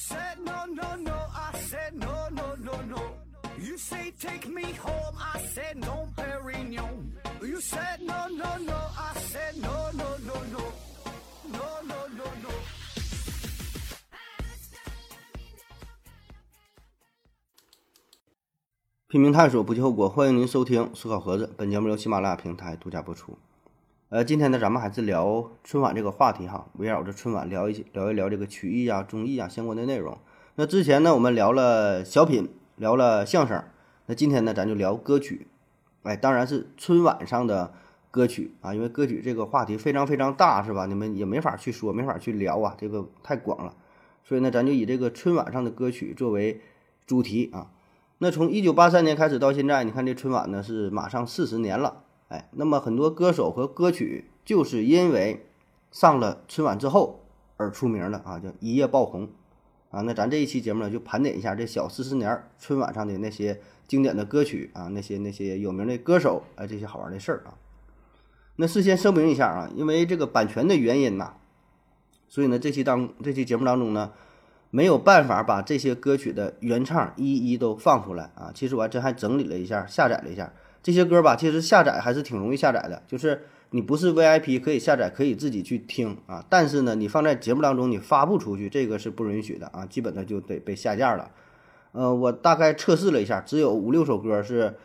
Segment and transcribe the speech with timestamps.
[0.00, 1.18] said no, no, no.
[1.34, 3.02] I said no, no, no, no.
[3.58, 5.16] You say take me home.
[5.18, 7.12] I said no, Perignon.
[7.42, 8.78] You said no, no, no.
[8.96, 10.60] I said no, no, no, no.
[11.52, 12.50] No, no, no, no.
[19.08, 20.08] 拼命探索，不计后果。
[20.08, 23.36] 欢迎您收听思考盒子，本节目由喜马拉雅平台独家播出。
[24.10, 30.18] 呃，今天呢，咱们还是聊春晚这个话题哈，围绕着春晚聊一聊一聊这个曲艺啊、综艺啊相关的内容。
[30.56, 33.62] 那之前呢，我们聊了小品，聊了相声，
[34.06, 35.46] 那今天呢，咱就聊歌曲。
[36.02, 37.72] 哎，当然是春晚上的
[38.10, 40.86] 歌曲啊，因为歌曲这个话题非常非常大，是吧？
[40.86, 43.76] 你们也没法去说，没法去聊啊，这个太广了。
[44.24, 46.60] 所以呢，咱就以这个春晚上的歌曲作为
[47.06, 47.70] 主题啊。
[48.18, 55.46] 那从一九八三年开始到现在，你看这春晚呢是马上四十年了，哎，那么很多歌手和歌曲就是因为
[55.90, 57.20] 上了春晚之后
[57.56, 59.28] 而出名的啊，叫一夜爆红
[59.90, 60.00] 啊。
[60.00, 67.54] 那咱这一期节目呢就盘点一下这小四十年春晚上的那些经典的歌曲啊，那些那些有名的歌手哎，这些好玩的事儿啊。
[68.56, 71.34] 那事先声明一下啊，因为这个版权的原因呐，
[72.28, 74.12] 所以呢这期当这期节目当中呢。
[74.72, 78.52] 没有办法把这些歌曲的原唱一一都放出来啊！
[78.54, 80.52] 其实我还真还整理了一下，下载了一下
[80.82, 81.36] 这些歌吧。
[81.36, 86.44] 其实下载还是挺容易下载的，就是你不是 VIP 可以下载，可以自己去听啊。
[86.48, 91.30] 但是呢，你放在节目当中你发布出去，这个是不允许的啊，基本的就得被下架了。
[91.92, 94.76] 呃，我大概测试了一下，只有五六首歌是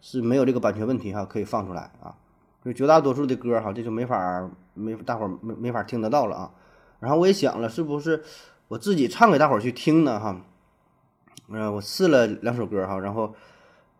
[0.00, 2.14] 是没有这个版权问题哈，可以放出来啊。
[2.64, 6.50] 就绝大多数的歌哈，这就没法没大伙没没法听得到了啊。
[7.00, 8.22] 然后我也想了，是不是？
[8.68, 10.40] 我自己唱给大伙去听呢，哈，
[11.48, 13.34] 嗯，我试了两首歌哈，然后，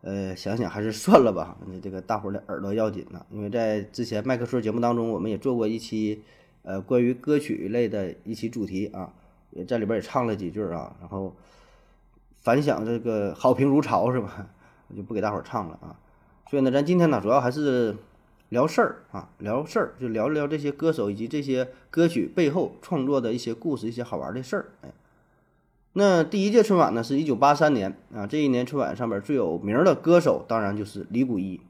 [0.03, 6.23] 呃，想想还是算了吧，你这个大伙儿的耳朵要紧呢，因为在之前麦克说节目当中，我们也做过一期，
[6.63, 9.13] 呃，关于歌曲类的一期主题啊，
[9.51, 11.35] 也在里边也唱了几句啊，然后
[12.43, 14.49] 反响这个好评如潮是吧？
[14.89, 15.97] 我就不给大伙儿唱了啊，
[16.51, 17.97] 所以呢，咱今天呢，主要还是。
[18.53, 24.67] 聊事儿啊，聊事儿就聊聊这些歌手以及这些歌曲背后创作的一些故事，一些好玩的事儿。
[24.83, 24.93] 哎，
[25.95, 28.27] 那第一届春晚呢，是一九八三年啊。
[28.27, 31.61] 这一年春晚上面最有名的歌手，当然就是李谷一。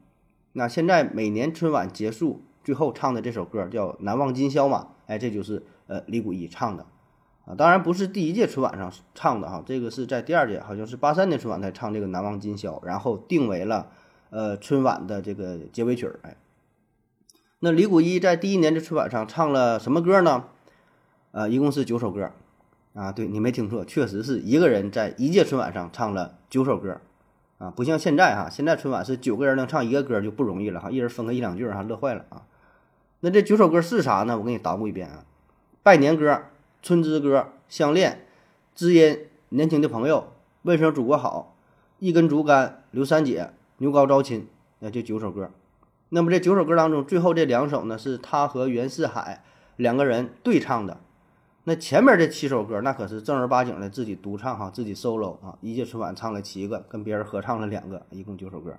[0.53, 6.85] 那现在每年春晚结束最后唱的这首歌叫《难忘今宵》嘛，哎，这就是呃李谷一唱的
[7.45, 7.53] 啊。
[7.55, 13.89] 当然不是第一届春晚上唱的哈，这个是在第二届，好像是八三年春晚才唱这个《难忘今宵》，然后定为了
[14.29, 16.19] 呃春晚的这个结尾曲儿。
[16.21, 16.37] 哎。
[17.59, 20.45] 那李谷一在第一年的春晚上唱了什么歌呢？
[21.31, 22.31] 啊，一共是九首歌，
[22.93, 27.01] 啊，对你没听错，确实是一个人在一届春晚上唱了九首歌，
[27.57, 32.43] 啊，不像现在哈，现在春晚是九个人能唱一个歌就不容易了哈，一人分个一两句哈，乐坏了啊。
[33.21, 34.37] 那这九首歌是啥呢？
[34.37, 35.25] 我给你捣鼓一遍啊：
[35.81, 36.43] 拜年歌、
[36.83, 38.27] 春之歌、相恋、
[38.75, 41.55] 知音、年轻的朋友、问声祖国好、
[41.97, 44.47] 一根竹竿、刘三姐、牛高招亲，
[44.79, 45.49] 那就九首歌。
[46.09, 49.43] 那么这九首歌当中，最后这两首呢，是他和袁世海
[49.77, 50.99] 两个人对唱的。
[51.65, 55.57] 那前面这七首歌，那可是正儿八经的自己独唱哈，自己 solo 啊。
[55.61, 58.75] 一届春晚唱了七个，跟别人合唱了两个，一共九首歌。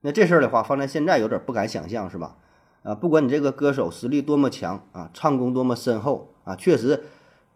[0.00, 2.36] 那这事儿的话，放在现在有点不敢想象，是吧？
[2.82, 7.04] 啊，不管你这个歌手实力多么强啊，唱功多么深厚啊，确实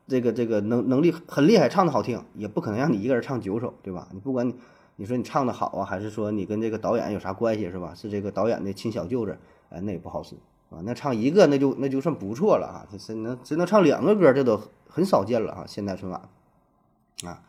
[0.07, 4.09] 这个这个能能力很厉害，唱的好听，也不可能让你一个人唱九首，对吧？
[4.13, 4.55] 你不管你。
[4.97, 7.95] 你说你唱的好啊，还是说你跟这个导演有啥关系是吧？
[7.95, 9.39] 是这个导演的亲小舅子，
[9.71, 10.37] 哎，那也不好使
[10.71, 10.81] 啊。
[10.85, 12.89] 那唱一个那就那就算不错了啊。
[12.91, 15.65] 这谁能谁能唱两个歌，这都很少见了啊。
[15.67, 16.29] 现代春晚
[17.25, 17.43] 啊，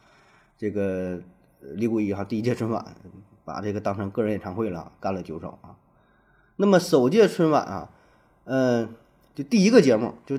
[0.57, 1.21] 这个
[1.61, 2.85] 李谷一哈第一届春晚
[3.45, 5.77] 把这个当成个人演唱会了，干了九首啊。
[6.57, 7.89] 那么首届春晚啊，
[8.43, 8.93] 嗯，
[9.33, 10.37] 就第一个节目就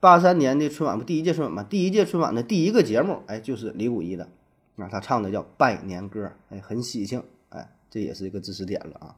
[0.00, 4.28] 八三年的春晚不第一届春晚嘛，第一届春晚的第一个节目哎就是李谷一的。
[4.76, 9.14] 啊，他唱的叫拜年歌，哎，很喜庆，哎，这也是一个知识点了啊。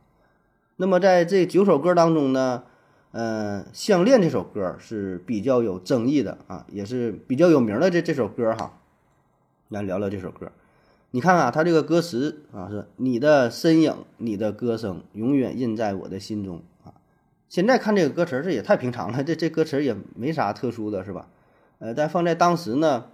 [0.76, 2.64] 那么在这九首歌当中呢，
[3.18, 8.78] 嗯，《项链》这首歌是比较有争议的啊，也是比较有名的这这首歌哈。
[9.70, 10.52] 来聊聊这首歌，
[11.12, 16.92] 你看啊，它这个歌词啊是“你的身影，你的歌声，永远印在我的心中”啊。
[17.48, 21.30] 现在看这个歌词，这也太平常了，这这歌词也没啥特殊的是吧？
[21.78, 23.06] 呃，但放在当时呢，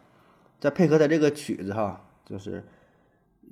[0.58, 2.04] 再配合它这个曲子哈。
[2.26, 2.64] 就是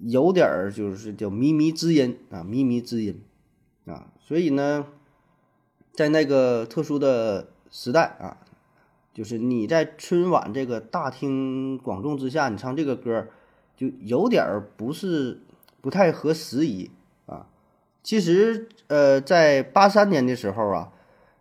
[0.00, 3.22] 有点儿，就是叫靡靡之音啊，靡靡之音
[3.86, 4.86] 啊，所以呢，
[5.92, 8.36] 在那个特殊的时代啊，
[9.12, 13.28] 就是你在春晚这个大庭广众之下，你唱这个歌，
[13.76, 15.40] 就有点儿不是
[15.80, 16.90] 不太合时宜
[17.26, 17.46] 啊。
[18.02, 20.92] 其实，呃，在八三年的时候啊，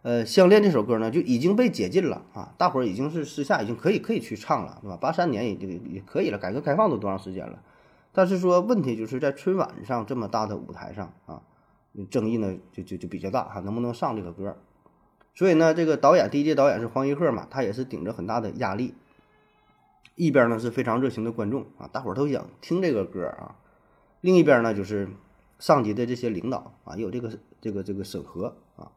[0.02, 4.98] 呃，《相恋》这首歌呢就已经被解禁了啊，大伙儿已经是私下已经可以可以去唱了，对吧？
[4.98, 7.60] 八三年也就也可以了，改革开放都多长时间了？
[8.12, 11.42] 但是说问题就是在春晚上这么大的舞台上啊，
[12.10, 14.58] 争议呢就就就比较大哈，能不能上这个歌？
[15.36, 18.94] 所以呢，这个导演第一届导演是黄一鹤嘛，他也是顶着很大的压力，
[20.16, 23.56] 一边呢是非常热情的观众啊，大伙儿都想听这个歌啊，
[24.22, 25.08] 另一边呢就是
[25.60, 28.92] 上级的这些领导啊，有这个这个这个审核啊，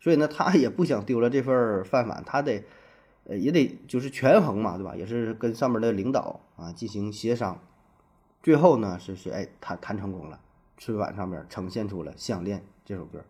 [0.00, 2.64] 所以呢，他也不想丢了这份饭碗，他得
[3.26, 4.96] 呃也得就是权衡嘛，对吧？
[4.96, 7.60] 也是跟上面的领导啊进行协商。
[8.42, 10.40] 最后呢，是是哎，谈谈成功了，
[10.84, 13.20] 春晚上面呈现出了《相恋》这首歌。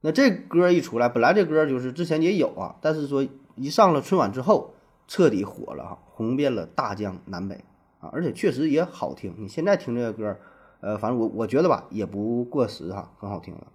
[0.00, 3.24] 那这歌一出来，本来这歌就是之前也有啊，但是说
[3.54, 4.74] 一上了春晚之后，
[5.06, 7.62] 彻底火了哈，红遍了大江南北
[8.00, 9.36] 啊，而且确实也好听。
[9.38, 10.36] 你现在听这个歌，
[10.80, 13.68] 呃，反正我我觉得吧，也不过时哈，很好听了。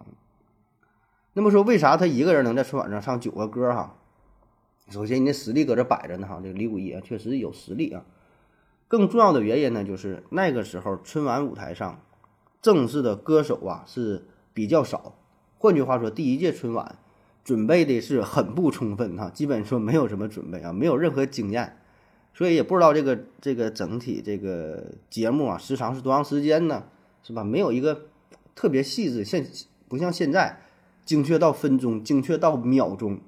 [1.32, 3.96] 那么说，为啥他一个人能在春晚上唱九个歌哈？
[4.90, 8.04] 首先，你那实力搁这摆着呢哈，这个李谷一啊，确实有实力啊。
[8.90, 12.02] 更重要的原因呢，就是那个时候春晚舞台上
[12.62, 15.16] 正式的歌手啊是比较少。
[15.58, 16.98] 换句话说，第一届春晚
[17.44, 21.78] 准备的是很不充分哈，基本说没有什么准备啊，没有任何经验，
[22.34, 26.84] 所以也不知道这个这个整体这个节目啊时长是多长时间呢？
[27.22, 27.44] 是吧？
[27.44, 28.06] 没有一个
[28.56, 29.46] 特别细致，现
[29.88, 30.62] 不像现在
[31.04, 33.20] 精确到分钟，精确到秒钟，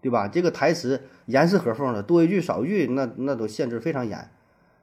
[0.00, 0.26] 对吧？
[0.26, 4.30] 这个台词严丝合缝的，多一句少一句，那那都限制非常严。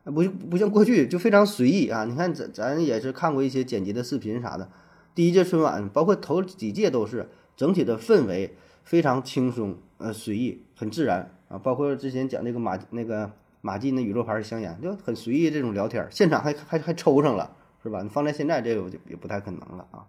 [0.03, 2.05] 不不像过去就非常随意啊！
[2.05, 4.67] 你看咱咱也是看过一些剪辑的视频啥的，
[5.13, 11.59] 第一届春晚包括头几届都是整体的氛围非常轻松，呃，随意很自然啊。
[11.59, 13.31] 包括之前讲那个马那个
[13.61, 18.01] 马季那宇宙牌香烟就很随意这种聊天，现场还还还抽上了是吧？
[18.01, 20.05] 你放在现在这个就也不太可能了啊。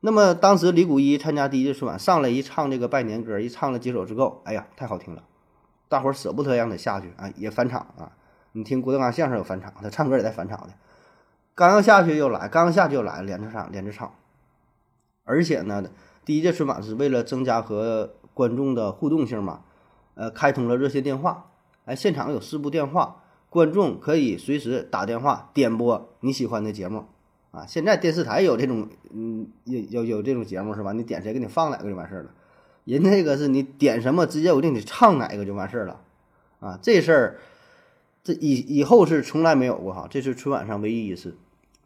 [0.00, 5.22] 那么当时李谷一参加第一届春晚，上来一唱这个拜年歌，一唱了几首之后，哎呀，太好听了，
[5.88, 8.10] 大伙舍不得让他下去啊，也返场啊。
[8.56, 10.68] 你听郭德纲相声有返场，他唱歌也在返场的，
[11.54, 14.10] 刚要下去又来，刚下去又来，连着唱，连着唱。
[15.24, 15.84] 而且呢，
[16.24, 19.60] 第一届春晚是为了增加和观众的互动性嘛，
[20.14, 21.50] 呃，开通了热线电话，
[21.84, 27.04] 哎，现场有四部电话，观众可以随时打电话点播你喜欢的节目
[27.50, 27.66] 啊。
[27.66, 30.92] 现在电视台有这种，嗯，有有有这种节目是吧？
[30.92, 32.30] 你点谁给你放哪个就完事儿了。
[32.84, 36.00] 人那个是你点什么，直接我给你唱哪个就完事儿了
[36.60, 36.78] 啊。
[36.80, 37.38] 这事儿。
[38.26, 41.36] 这以以后是从来没有过哈，这是春晚上唯一一次，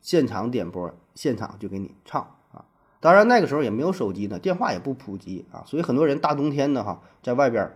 [0.00, 2.64] 现场点播，现场就给你唱啊。
[2.98, 7.70] 当然那个时候也没有手机呢，电话也不普及啊，所以很多人大冬天的哈，在外边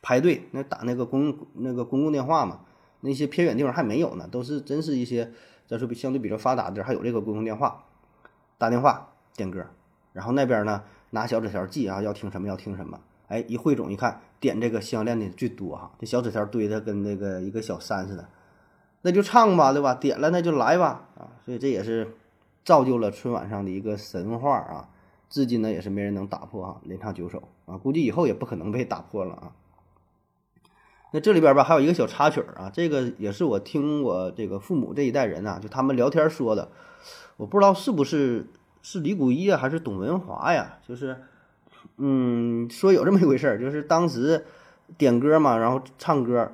[0.00, 2.60] 排队那打那个公那个公共电话嘛，
[3.02, 5.30] 那些偏远地方还没有呢，都是真是一些
[5.66, 7.84] 咱说相对比较发达的还有这个公共电话，
[8.56, 9.66] 打电话点歌，
[10.14, 12.98] 然后那边呢拿小纸条记啊，要听什么要听什么。
[13.28, 18.28] 哎，一汇总一看，点这个项链的最多哈，这小纸条堆的跟那个一个小山似的，
[19.02, 19.94] 那就唱吧，对吧？
[19.94, 22.14] 点了那就来吧，啊，所以这也是
[22.64, 24.88] 造就了春晚上的一个神话啊，
[25.28, 29.52] 至今呢也是没人能打破啊，连唱九首啊，估计以后也不可能被打破了啊。
[31.10, 36.70] 那这里边吧还有一个小插曲啊，这个也是我听我这个父母这一代人啊，就他们聊天说的，
[37.38, 38.46] 我不知道是不是
[38.82, 41.24] 是李谷一啊，还是董文华呀，就是。
[41.96, 44.44] 嗯，说有这么一回事儿，就是当时
[44.98, 46.52] 点歌嘛，然后唱歌，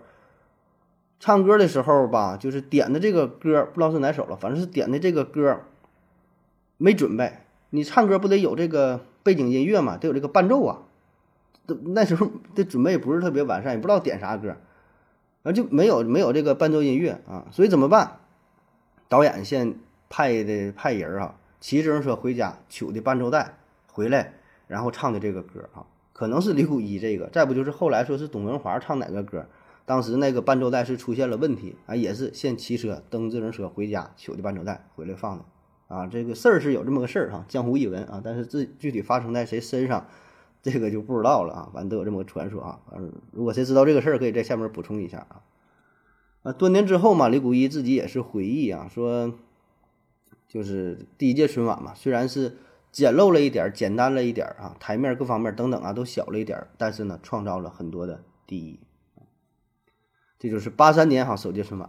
[1.18, 5.60] 唱歌的时候吧，就是点的这个歌不知道是哪首了，反正是点的这个歌
[6.76, 7.38] 没准备。
[7.70, 10.82] 你唱歌不得有这个背景音乐嘛，得有这个伴奏啊。
[11.66, 14.56] 都那时候的准备不是特别完善，也不知道点啥歌，
[15.44, 18.18] 啊就没有没有这个伴奏音乐啊，所以怎么办？
[19.08, 23.54] 导演先派的派人啊，骑自行车回家取的伴奏带
[23.92, 24.34] 回来。
[24.72, 29.46] 然后唱的这个歌啊，可能是李谷一这个，再不就是后来说是董文华唱哪个歌，
[29.84, 35.44] 当时那个伴奏带是出现了问题啊，也是先骑车蹬自行车回家取的伴奏带回来放的
[35.88, 40.06] 啊，这个事儿是有这么个事儿哈，江湖一闻啊，但是这具体发生在谁身上，
[40.62, 45.42] 这个就不知道了啊，反正都有这么个传说啊，嗯，如果谁知道这个事儿，可以在下面补充一下啊。
[46.44, 49.34] 啊，多年之后嘛，李谷一自己也是回忆啊，说
[50.48, 52.56] 就是第一届春晚嘛，虽然是。
[52.92, 58.78] 简陋了一点，简单了一点啊，台面各方面等等啊都小了一点，但是呢，创造了很多的第一。
[60.38, 61.88] 这就是八三年哈首届春晚，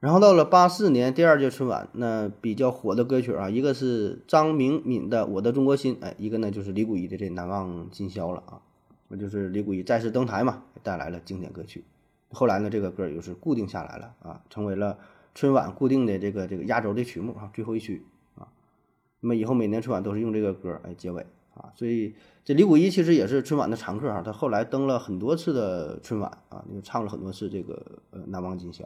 [0.00, 8.62] 然后到了八四年第二届春晚，那比较火的歌曲啊，一个是张明敏的《我的中国心》，哎，一个呢就是李谷一的这《难忘今宵》了啊，
[9.08, 11.84] 那就是李谷一再次登台嘛，带来了经典歌曲。
[12.30, 14.98] 后来呢，这个歌也就是固定下来了啊，成为了
[15.34, 18.04] 春晚固定的这个这个压轴的曲目啊，最后一曲。
[19.24, 22.14] 那么以后每年春晚都是用这个歌哎结尾啊，所以
[22.44, 28.84] 这李谷一其实也是春晚的常客啊，他后来登了很多次的春晚啊，就唱了很多次这个呃《难忘今宵》。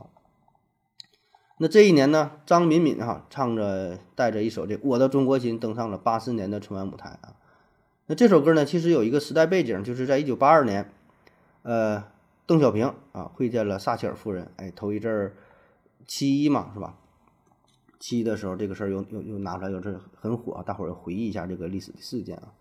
[1.59, 7.35] 那这一年呢，张敏敏哈唱着带着一首这《我的中国心》登上了八四年的春晚舞台啊。
[8.07, 10.88] 那这首歌呢，其实有一个时代背景，就是在一九八二年，
[11.62, 12.04] 呃，
[12.47, 15.35] 邓小平啊会见了撒切尔夫人，哎，头一阵儿
[16.07, 16.95] 七一嘛，是吧？
[17.99, 22.52] 七的时候，这个事儿又又又拿出来，又是很火，大伙儿回忆一下这个历史的事件啊。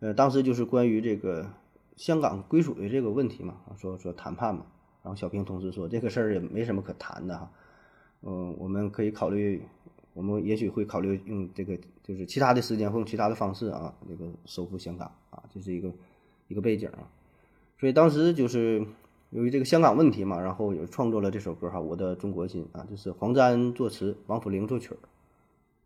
[0.00, 1.50] 呃，当时就是关于这个
[1.96, 4.66] 香港归属的这个问题嘛，说说谈判嘛。
[5.02, 7.50] 然后小平同志说，这个事儿也没什么可谈的哈，
[8.22, 9.62] 嗯，我们可以考虑。
[10.14, 15.92] 我们也许会考虑用这个，就是其他的时间或用其他的方式啊，这个收复香港啊，这是一个
[16.48, 17.10] 一个背景啊。
[17.78, 18.86] 所以当时就是
[19.30, 24.96] 由于这个香港问题嘛，然后也创作了这首歌哈，《我的中国心》啊，就是黄沾作词，王府龄作曲。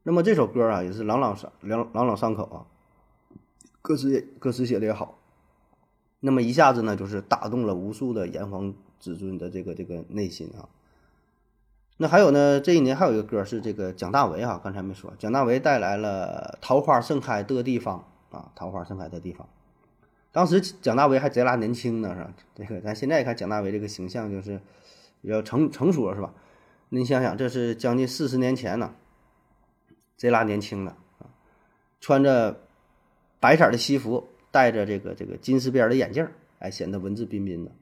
[0.03, 2.67] 那么这首歌啊，也是朗朗上朗朗朗上口啊，
[3.83, 5.19] 歌词也歌词写的也好。
[6.21, 10.69] 那么一下子呢，就是打动了无数的炎黄子孙的这个这个内心啊。
[11.97, 12.61] 那还有呢？
[12.61, 18.05] 这一年还有一个歌是这个蒋大为啊，刚才没说，蒋大为带来了《桃花盛开的地方》
[18.37, 19.47] 啊，《桃花盛开的地方》。
[20.33, 22.35] 当时蒋大为还贼拉年轻呢，是吧？
[22.55, 24.61] 这个咱现在看蒋大为这个形象就是
[25.23, 26.33] 比较成成熟了，是吧？
[26.89, 28.95] 你想想，这是将近四十年前呢，
[30.17, 31.31] 贼拉年轻的啊，
[32.01, 32.61] 穿着
[33.41, 37.73] 白色的西服，戴着这个这个金丝边的眼镜，哎，显得文质彬彬的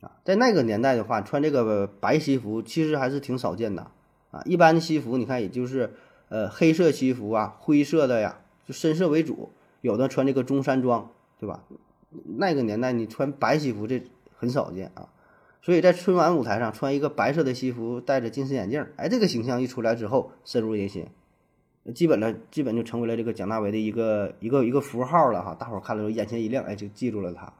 [0.00, 0.12] 啊。
[0.24, 3.90] 在那个年代的话，穿这个白西服其实还是挺少见的
[4.30, 4.42] 啊。
[4.44, 5.94] 一般的西服，你看也就是
[6.28, 9.52] 呃黑色西服啊，灰色的呀，就深色为主。
[9.80, 11.64] 有的穿这个中山装，对吧？
[12.24, 14.02] 那个年代你穿白西服这
[14.36, 15.08] 很少见啊。
[15.62, 21.06] 所以在春晚舞台上穿一个白色的西服，戴着近视眼镜，哎，这个形象一出来之后，深入人心，
[21.94, 25.54] 基本呢，基本就成为了这个蒋大为的一个一个一个符号了哈。
[25.54, 27.50] 大伙儿看了之后眼前一亮，哎，就记住了他。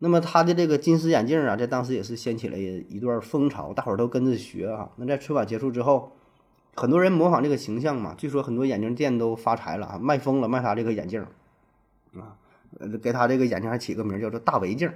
[0.00, 4.90] 那么他的这个金丝眼镜啊，在当时也是掀起了一段风潮，大伙儿都跟着学啊。
[4.96, 6.12] 那在春晚结束之后，
[6.74, 11.22] 很多人模仿这个形象嘛，据说很多眼镜店都发财了啊，卖疯了，卖他这个眼镜
[12.14, 12.36] 啊，
[13.02, 14.90] 给他这个眼镜还起个名叫做“大围镜”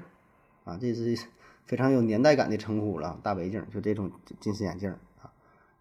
[0.65, 1.17] 啊，这是
[1.65, 4.91] 非常有年代感的称呼了，“大围镜”就这种近视眼镜
[5.21, 5.31] 啊。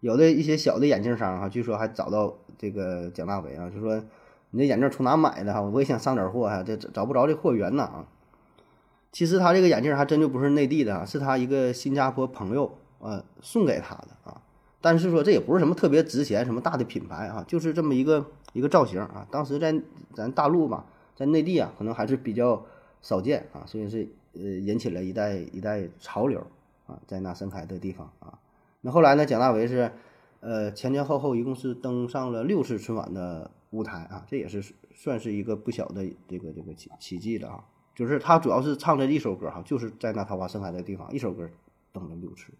[0.00, 4.02] 有的一些小的眼镜商啊，据说还找到这个蒋大为啊，就说
[4.50, 5.60] 你这眼镜从哪买的哈？
[5.62, 8.06] 我也想上点货哈，这找不着这货源呢啊。
[9.10, 14.42] 其实他这个眼镜还真就不是内地的啊，是他一个新加坡朋友呃送给他的啊。
[14.82, 19.26] 但是说这也不是什么特别值钱、什么大的品牌啊，就是这么一个一个造型啊。
[19.30, 19.74] 当时在
[20.14, 20.84] 咱大陆吧，
[21.16, 22.64] 在内地啊，可能还是比较
[23.02, 26.46] 少见啊，所以是呃引起了一代一代潮流
[26.86, 28.38] 啊，在那盛开的地方啊。
[28.82, 29.90] 那后来呢，蒋大为是
[30.40, 34.62] 呃前前后后一共是登上了六次春晚的舞台啊，这也是
[34.94, 37.64] 算是一个不小的这个这个奇奇迹了啊。
[37.94, 41.48] 就是他主要是唱的一首歌哈，就是在那桃花盛开的地方，一首歌
[41.92, 42.52] 登了六次。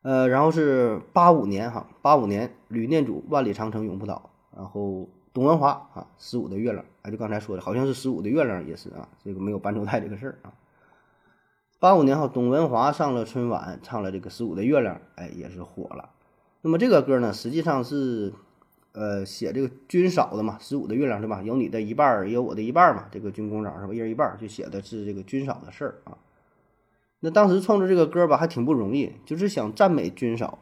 [0.00, 10.52] 呃，然后是八五年哈，八五年吕念祖万里长城永不倒，然后董文华啊十五的月亮，哎，就刚才说的，好像是十五的月亮也是啊，这个没有伴奏带这个事儿啊。
[11.78, 16.10] 八五年后，董文华上了春晚，唱了这个十五的月亮，哎，也是火了。
[16.62, 18.32] 那么这个歌呢，实际上是。
[18.92, 21.40] 呃，写这个军嫂的嘛，十五的月亮是吧？
[21.42, 23.04] 有你的一半，也有我的一半嘛。
[23.12, 23.94] 这个军工长是吧？
[23.94, 26.18] 一人一半，就写的是这个军嫂的事儿啊。
[27.20, 30.58] 那当时创作这个歌吧，还挺不容易，就是想赞美军嫂。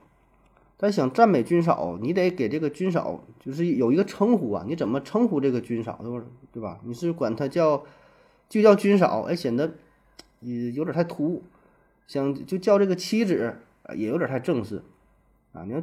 [0.76, 4.64] 但想赞美军嫂，你得给这个军嫂就是有一个称呼啊。
[4.66, 6.00] 你怎么称呼这个军嫂，
[6.52, 6.80] 对吧？
[6.84, 7.84] 你是管她叫
[8.48, 9.74] 就叫军嫂，哎，显得
[10.40, 11.42] 也有点太突兀。
[12.06, 13.56] 想就叫这个妻子，
[13.94, 14.82] 也有点太正式。
[15.52, 15.82] 啊，你要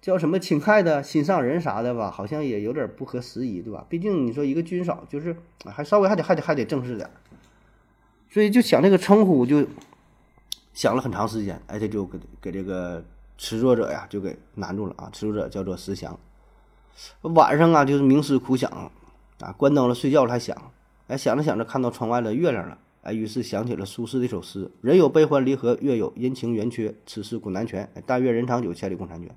[0.00, 3.84] 叫什么亲爱的心上人啥的吧，好像也有点不合时宜，对吧？
[3.90, 7.10] 毕竟你说一个军嫂，就是还稍微还得还得还得正式点，
[8.30, 9.66] 所以就想这个称呼，就
[10.72, 13.04] 想了很长时间，哎，他就给给这个
[13.40, 15.08] 词作者呀就给难住了啊。
[15.10, 16.18] 词作者叫做石祥，
[17.22, 18.70] 晚上啊就是冥思苦想
[19.40, 20.54] 啊，关灯了睡觉了还想，
[21.06, 22.76] 哎，想着想着看到窗外的月亮了。
[23.02, 27.90] 哎，于是想起了苏轼的一首诗：“人有悲欢离合，月有阴晴圆缺，此事古难全。
[28.04, 29.34] 但愿人长久，千里共婵娟。”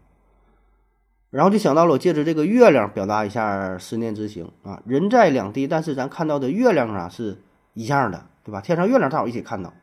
[1.31, 4.83] 然后就想到了，我借着这个月亮表达一下思念之情啊。
[4.85, 7.41] 人在两地，但是咱看到的月亮啊是
[7.73, 8.59] 一样的，对吧？
[8.59, 9.73] 天上月亮，大伙一起看到，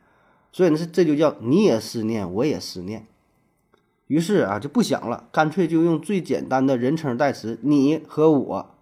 [0.52, 3.06] 所以呢，这就叫你也思念，我也思念。
[4.10, 8.74] 于是啊，就不想了，干脆就用最简单的人称代词“你”和“我”。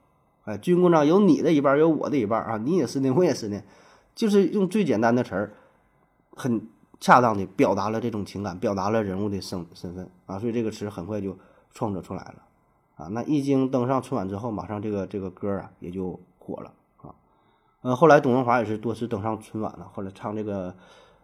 [0.44, 3.62] 哎，军工长有你的一半，有我的一半啊，你也思念，我也思念。
[4.14, 5.52] 就是用最简单的词儿，
[6.30, 6.66] 很
[6.98, 11.36] 恰当的表达了这种情感，表达了人物的身身份啊，所以这个词很快就
[11.74, 12.42] 创作出来了
[12.96, 13.08] 啊。
[13.08, 17.14] 那一经登上春晚之后，马上这个这个歌啊也就火了啊。
[17.82, 20.74] 呃，后来董文华也是多次登上春晚了，后来唱这个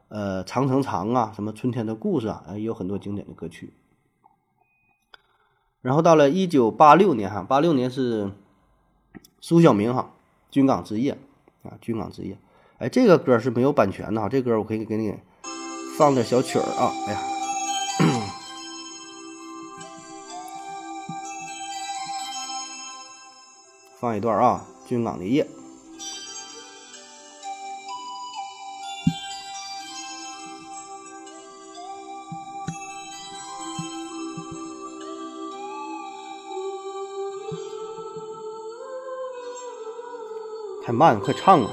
[0.08, 3.72] 呃《长城长》啊，什么《春天的故事》啊，也有很多经典的歌曲。
[5.84, 8.30] 然后到了一九八六年哈，八六年是
[9.42, 10.12] 苏小明哈
[10.54, 11.12] 《军港之夜》
[11.68, 12.32] 啊，《军港之夜》。
[12.78, 15.14] 哎，这个歌是没有版权的哈，这歌我可以给你
[15.98, 16.90] 放点小曲儿啊。
[17.06, 17.20] 哎呀，
[24.00, 25.44] 放一段啊，《军港的夜》。
[40.86, 41.70] 太慢，快唱啊！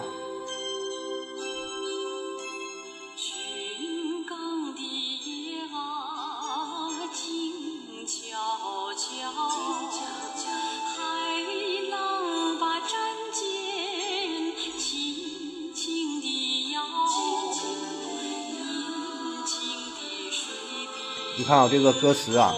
[21.37, 22.55] 你看啊，这个歌词啊，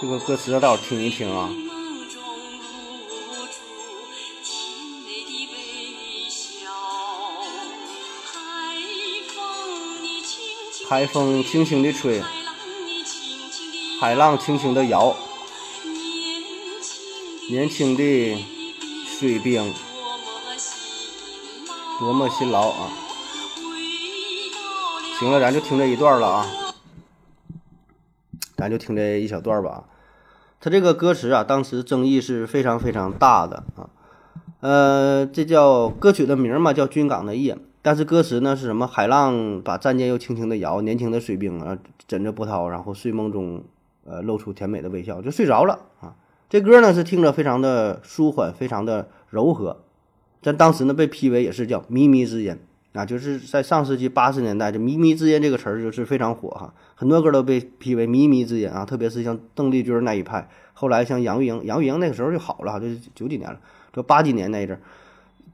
[0.00, 1.50] 这个歌词大伙听一听啊。
[10.88, 12.22] 海风轻轻地吹，
[14.00, 15.16] 海浪轻轻地摇，
[17.50, 18.46] 年轻的
[19.04, 19.74] 水兵
[21.98, 22.88] 多么辛劳啊！
[25.18, 26.46] 行了，咱就听这一段了啊，
[28.56, 29.86] 咱就听这一小段吧。
[30.60, 33.90] 他这个歌词啊，当时争议是非常非常大的啊。
[34.60, 37.54] 呃，这叫歌曲的名嘛，叫《军港的夜》。
[37.86, 38.84] 但是歌词呢是什么？
[38.84, 41.78] 海浪把战舰又轻轻地摇，年轻的水兵啊
[42.08, 43.62] 枕着波涛，然后睡梦中，
[44.04, 46.16] 呃露出甜美的微笑，就睡着了啊。
[46.50, 49.84] 这歌呢是听着非常的舒缓，非常的柔和，
[50.40, 52.58] 但当时呢被批为也是叫靡靡之音
[52.92, 63.60] 啊，就是在上世纪八十年代，这靡靡之音这个词儿就是非常火哈，很多歌都被批为靡靡之音啊，特别是像邓丽君那一派，后来像杨钰莹，杨钰莹那个时候就好了，就九几年了，
[63.92, 64.80] 就八几年那一阵儿，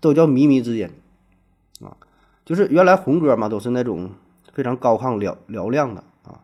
[0.01, 0.89] 都叫靡靡之音
[1.85, 1.95] 啊。
[2.45, 4.11] 就是原来红歌嘛，都是那种
[4.53, 6.41] 非常高亢嘹嘹亮的啊，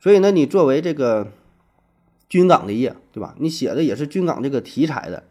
[0.00, 1.28] 所以呢，你作为这个
[2.28, 3.34] 军港的夜，对吧？
[3.38, 5.22] 你写的也是军港这个题材的，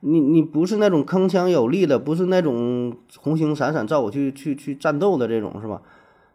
[0.00, 5.82] 你你不是那种铿锵有力的，不是那种红星闪闪照我去去去战斗的这种，是吧？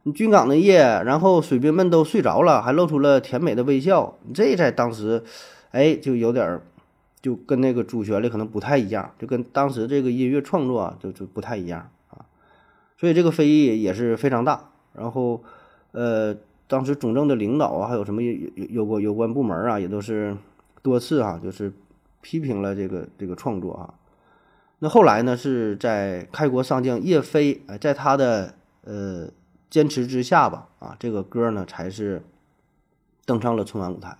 [0.03, 5.23] 你军港的夜，然后水兵们都睡着了，还露出了甜美的微笑，这在当时，
[5.71, 6.61] 哎，就有点儿，
[7.21, 11.89] 就跟那个主旋律可能不太一样，就跟当时这个音乐创作啊，就就不太一样。
[13.03, 15.43] 所以这个非议也是非常大，然后，
[15.91, 16.33] 呃，
[16.69, 20.37] 当时总政的领导啊，还有什么有有有关有关部门啊，也都是
[20.81, 21.73] 多次啊，就是
[22.21, 23.93] 批评了这个这个创作啊。
[24.79, 28.53] 那后来呢，是在开国上将叶飞哎，在他的
[28.85, 29.27] 呃
[29.69, 32.23] 坚持之下吧，啊，这个歌呢才是
[33.25, 34.11] 登上了春晚舞台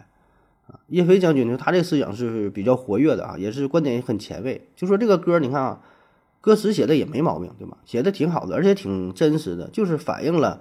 [0.67, 0.77] 啊。
[0.87, 4.67] 叶飞将军呢，他这个思想是比较活跃的啊，也是观点也很前卫。
[4.75, 5.81] 就说这个歌，你看啊。
[6.43, 7.77] 歌词写的也没毛病，对吧？
[7.85, 10.59] 写的挺好的，而且挺真实的，就是反映了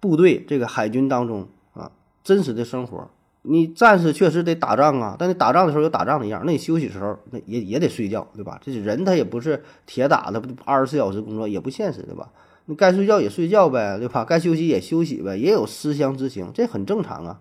[0.00, 1.92] 部队这个海军当中啊
[2.24, 3.08] 真实的生活。
[3.42, 8.60] 你战士确实得打仗啊，但你打仗的时候有打仗的样，那你休息的时候那也也得睡觉，对吧？
[8.60, 12.28] 这人他也不是铁打的，二十四小时工作也不现实，对吧？
[12.64, 14.24] 你该睡觉也睡觉呗，对吧？
[14.24, 17.40] 该休息也休息呗，也有思乡之情，这很正常啊。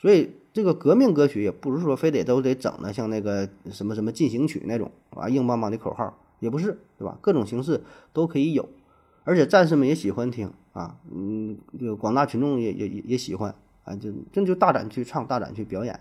[0.00, 6.16] 所以这个革命歌曲也不是说非得都得整的像那个什么什么进行曲那种啊硬邦邦的口号。
[6.44, 7.18] 也不是，对吧？
[7.22, 8.68] 各种形式都可以有，
[9.24, 13.52] 而且战士们也喜欢听啊，嗯，这个广大群众也也也也喜欢
[13.84, 15.98] 啊，就这就大胆去唱，大胆去表演，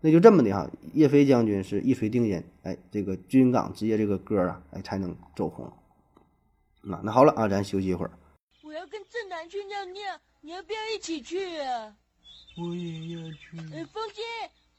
[0.00, 0.68] 那就这么的哈。
[0.92, 5.72] 叶飞将军是一锤定音，哎，这个军港之夜这个歌啊，哎才能走红。
[6.82, 8.10] 那那好了啊，咱休息一会儿。
[8.64, 10.02] 我要跟正南去尿尿，
[10.40, 11.94] 你要不要一起去啊？
[12.58, 13.58] 我也要去。
[13.72, 14.22] 哎，风姐，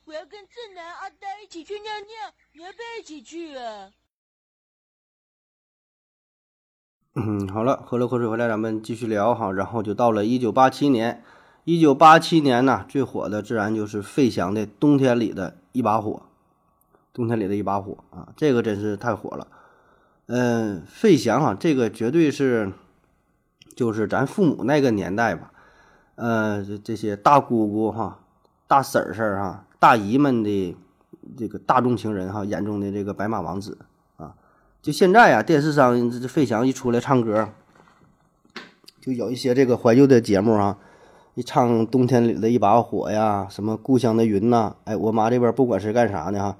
[0.05, 3.91] 我要跟正南阿呆一起去尿尿，你要不要一起去啊？
[7.19, 9.51] 嗯，好了，喝了口水回来，咱们继续聊哈。
[9.51, 11.23] 然后就到了一九八七年，
[11.63, 16.11] 一九八七年呢，最火的自然就是费翔的《冬天里的一把火》，
[17.13, 19.47] 冬天里的一把火啊，这个真是太火了。
[20.27, 22.71] 嗯，费翔哈，这个绝对是，
[23.75, 25.51] 就是咱父母那个年代吧，
[26.17, 28.19] 呃，这这些大姑姑哈、
[28.67, 30.77] 大婶婶哈、大姨们的
[31.35, 33.75] 这个大众情人哈眼中的这个白马王子。
[34.87, 37.49] 就现在呀，电视上这这费翔一出来唱歌，
[39.01, 40.77] 就有一些这个怀旧的节目啊，
[41.33, 46.57] 一唱冬天里的一把火呀，什么故乡的云呐，哎，我妈这边不管是干啥呢哈，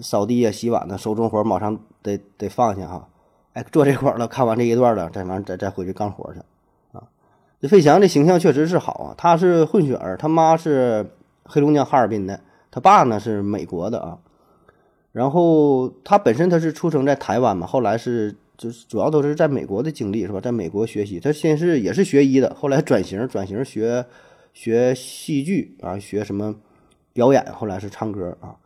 [0.00, 3.08] 扫地呀、洗碗呢，手中活马上得得放下哈，
[3.54, 6.38] 哎，做这块儿了，看完这一段了，再完再再回去干活去
[6.96, 7.02] 啊。
[7.60, 11.10] 这费翔这形象确实是好啊，他是混血儿，他妈是
[11.42, 12.38] 黑龙江哈尔滨的，
[12.70, 14.18] 他爸呢是美国的啊。
[15.14, 20.40] 然后他本身他是出生在台湾嘛，后来是就是主要都是在美国的经历是吧？
[20.40, 24.04] 在美国学习，他先是也是学医的，后来转型转型学
[24.52, 26.56] 学戏剧啊，学什么
[27.12, 28.56] 表演，后来是唱歌啊。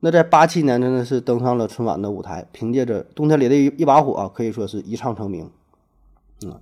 [0.00, 5.48] 那在八七年真的是登上了春晚的舞台，凭借着《冬天里的一一把火》啊，可以说是一唱成名。
[6.44, 6.60] 嗯，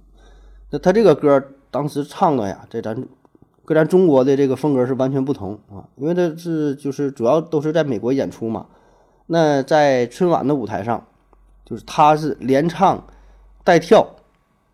[0.70, 2.94] 那他这个歌当时唱的呀，在咱
[3.64, 8.66] 跟咱中国的这个风格是完全不同啊，因为这是就是主要都是在美国演出嘛。
[9.26, 11.02] 那在春晚的舞台上，
[11.64, 13.02] 就是他是连唱
[13.64, 14.06] 带跳，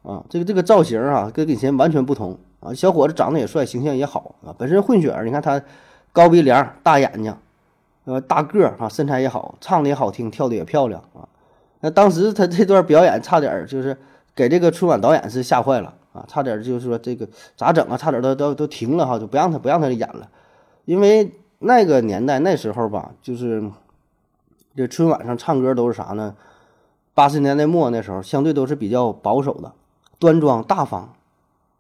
[0.02, 2.74] 啊，这个这个造型啊，跟以前完全不同啊。
[2.74, 4.52] 小伙子长得也帅，形象也好啊。
[4.58, 5.62] 本身混血儿，你看他
[6.12, 7.32] 高鼻梁、大眼睛，
[8.06, 11.28] 呃，大个儿啊，身材也好，唱的也好听，跳的也漂亮啊。
[11.80, 13.96] 那当时他这段表演差点就是
[14.34, 17.96] 给这个春晚导演是吓坏了啊，差点就是说这个咋整啊？
[17.96, 20.28] 差点都都都停了哈，就不让他不让他演了，
[20.86, 23.62] 因为那个年代那时候吧，就是。
[24.76, 26.36] 这春晚上唱歌都是啥呢？
[27.12, 29.72] 八十年代末那时候，相对都是比较保守的，
[30.18, 31.12] 端庄大方。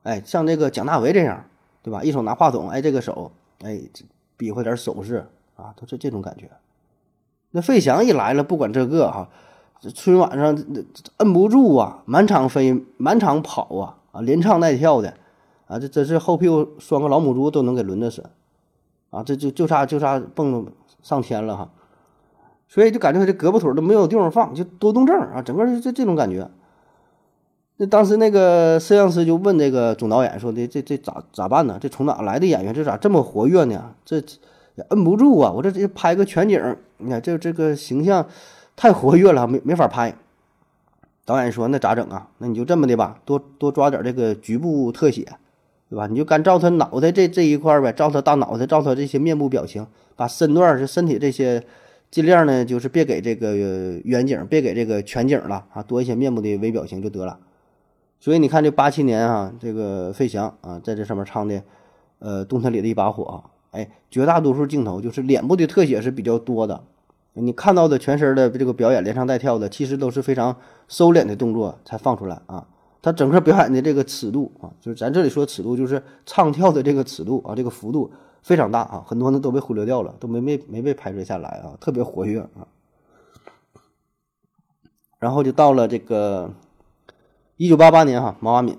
[0.02, 1.44] 哎，像这个蒋大为这样，
[1.82, 2.02] 对吧？
[2.02, 3.30] 一手拿话筒，哎，这个手，
[3.62, 3.80] 哎，
[4.36, 6.50] 比划点手势啊，都是这种感觉。
[7.52, 9.28] 那费翔一来了，不管这个哈，
[9.80, 10.58] 这春晚上
[11.18, 15.14] 摁不住啊，满场飞，满场跑啊，啊，连唱带跳的，
[15.66, 18.28] 啊，这真是后屁股拴个老母猪都能给抡得死，
[19.10, 20.66] 啊，这就就差就差蹦
[21.02, 21.70] 上天了哈。
[22.72, 26.48] 所以就感觉他这胳膊腿都没有地方放，就多动症啊，整个这这种感觉。
[27.78, 31.78] 那当时那个摄像师就问这个总导演说的：“这这咋咋办呢？
[31.80, 32.72] 这从哪来的演员？
[32.72, 33.92] 这咋这么活跃呢？
[34.04, 34.18] 这
[34.76, 35.50] 也摁不住啊！
[35.50, 38.24] 我这这拍个全景，你看这这个形象
[38.76, 40.14] 太活跃了，没没法拍。”
[41.26, 42.28] 导演说：“那咋整啊？
[42.38, 45.26] 那你就这么的吧，多多抓点这个局部特写，
[45.88, 46.06] 对吧？
[46.06, 51.64] 你就干照他脑袋这这一块呗，照他大脑袋，照他这些面部表情，把身段是身体这些。”
[52.10, 53.54] 尽量呢，就是别给这个
[54.04, 57.38] 远景，别给这个全景了啊，多一些面部的微表情就得了。
[58.18, 61.62] 所以你看，这八七年啊，这个费翔啊，在这上面唱的，
[62.18, 66.82] 呃，冬天里的一把火，啊哎，绝大多数镜头就是脸部的特写是比较多的。
[67.34, 70.56] 你看到的全身的这个表演，连唱带跳的，其实都是非常
[70.88, 72.66] 收敛的动作才放出来啊。
[73.00, 78.10] 他整个表演的这个尺度啊，就是咱这里说尺度，就是唱跳的这个尺度啊，这个幅度。
[78.42, 82.66] 非常大啊，很多呢都被忽略掉了，都没没没被拍摄下来啊，特别活跃啊。
[85.18, 86.50] 然后就到了这个
[87.56, 88.78] 一九八八年哈，毛阿敏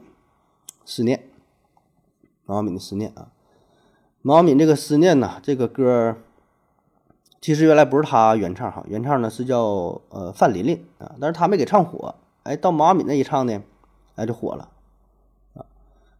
[0.84, 1.30] 思念，
[2.46, 3.32] 毛阿敏的思念啊，
[4.24, 6.18] 毛阿敏这个思念呢，这个歌
[7.40, 13.62] 其实原来不是他原唱哈，原唱呢是叫呃范琳琳啊，但是他没给唱火，哎，到毛阿敏那一唱呢，
[14.16, 14.70] 哎就火了。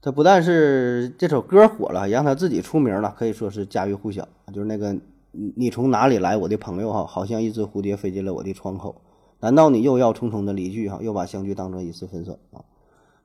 [0.02, 4.28] 他不但是这首歌火了，也让他自己出名了，可以说是家喻户晓。
[4.52, 4.98] 就是那个
[5.32, 8.96] 你从哪里来，我的朋友哈，好像一只蝴蝶飞进了我的窗口。
[9.42, 12.66] 难道你又要匆匆的离去哈，又把相聚当成一次分手啊？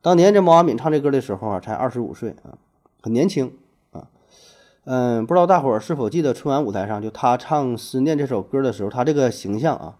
[0.02, 2.58] 当年这毛阿敏唱这歌的时候啊，才二十五岁啊，
[3.02, 3.52] 很年轻
[3.92, 4.08] 啊。
[4.84, 9.96] 嗯，不知道大伙儿是否记得春晚舞台上，就他唱《思念》这首歌的时候，他这个形象啊，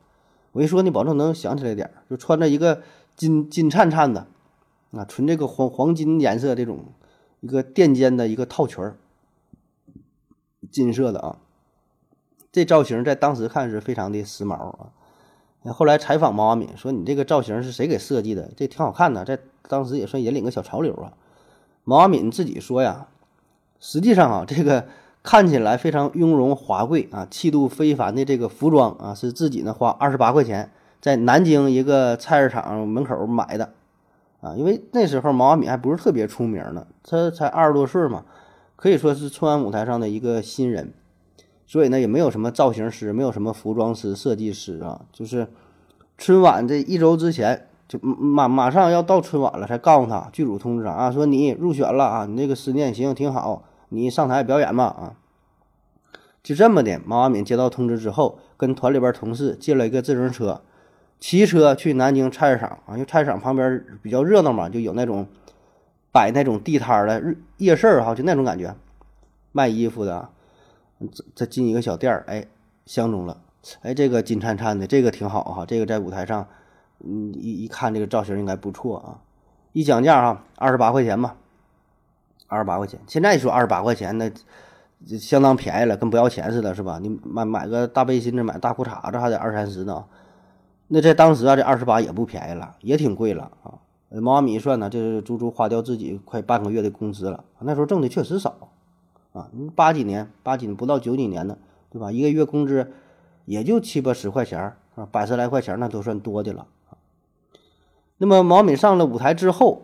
[0.53, 2.83] 我一说你保证能想起来点儿，就穿着一个
[3.17, 4.27] 金金灿灿的。
[4.93, 6.85] 啊，纯这个黄黄金颜色这种
[7.41, 8.97] 一个垫肩的一个套裙儿，
[10.71, 11.39] 金色的啊，
[12.53, 14.93] 这造型在当时看是非常的时髦啊。
[15.73, 18.53] 后来采访毛阿敏说：“你这个造型是谁给设计的？
[18.57, 19.37] 这挺好看的，在
[19.69, 21.13] 当时也算引领个小潮流啊。”
[21.83, 23.09] 毛阿敏自己说呀
[23.81, 24.87] ：“实际上啊，这个
[25.25, 30.71] 看起来非常雍容华贵啊，气度非凡的这个服装啊，是自己呢花二十八块钱
[31.01, 33.73] 在南京一个菜市场门口买的。”
[34.41, 38.25] 啊，因为那时候毛阿敏还不是特别出名呢，他才二十多岁嘛，
[38.77, 40.93] 可以说是春晚舞台上的一个新人，
[41.67, 45.49] 所以呢也没有什么造型师，没有什么服装师、设计师啊，就是
[46.19, 55.15] 春晚这一周之前就马马上要到春晚了，才告诉他剧组通知啊，说你入选了啊，你这个思念行挺好，你上台表演吧啊，
[56.43, 60.61] 就这么的，毛阿敏接到通知之后，跟团里边同事借了一个自行车。
[61.19, 65.27] 骑车去南京菜市场啊，因为菜市场旁边比较热闹嘛，就有那种
[66.13, 68.75] 摆那种地摊的夜市儿哈，就那种感觉，
[69.53, 70.29] 卖衣服的，
[71.35, 72.47] 再进一个小店儿，哎，
[72.85, 73.39] 相中了，
[73.83, 76.47] 哎，这个金灿灿的，这个挺好哈，这个在舞台上，
[77.05, 79.19] 嗯，一一看这个造型应该不错啊，
[79.73, 81.37] 一讲价哈，二十八块钱吧，
[82.47, 83.01] 二十八块钱。
[83.07, 84.31] 现在说二十八块钱，那
[85.19, 86.99] 相当便宜了，跟不要钱似的，是吧？
[87.03, 90.05] 你买买个大背心子，买大裤衩子还得二三十呢。
[90.89, 93.79] 那在当时啊，这二十八也不便宜了，也挺贵了啊。
[94.09, 97.45] 毛阿敏一算呢，这是足足花掉自己快半个月的工资了。
[97.59, 98.71] 那时候挣的确实少
[99.33, 101.59] 啊，八几年，八几年不到九几年呢，
[101.91, 102.13] 对吧？
[102.13, 102.93] 一个月工资
[103.45, 106.67] 也就七八十块钱啊，百十来块钱那都算多的了。
[108.19, 109.83] 那么毛阿敏上了舞台之后，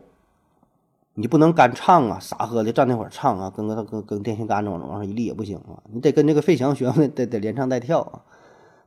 [1.15, 8.23] 你不能干唱啊，傻呵的站那会儿唱啊，跟个跟跟电线杆子往往上一立也不行啊，你得跟这个费翔学，得得连唱带跳啊。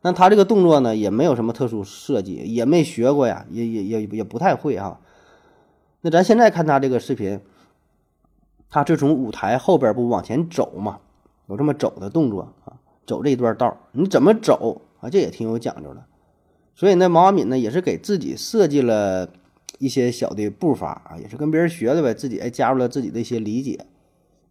[0.05, 4.99] 那他这个动作呢，也没有什么特殊设计，也没学过呀，也也也也不太会啊。
[6.01, 7.41] 那咱现在看他这个视频，
[8.69, 10.99] 他是从舞台后边不往前走嘛，
[11.47, 15.09] 有这么走的动作啊，走这一段道你怎么走啊？
[15.09, 16.03] 这也挺有讲究的。
[16.75, 19.27] 所以呢，毛阿敏呢也是给自己设计了
[19.79, 23.79] 一些小的步伐啊，也是跟别人学的呗，自己还加入了自己的一些理解。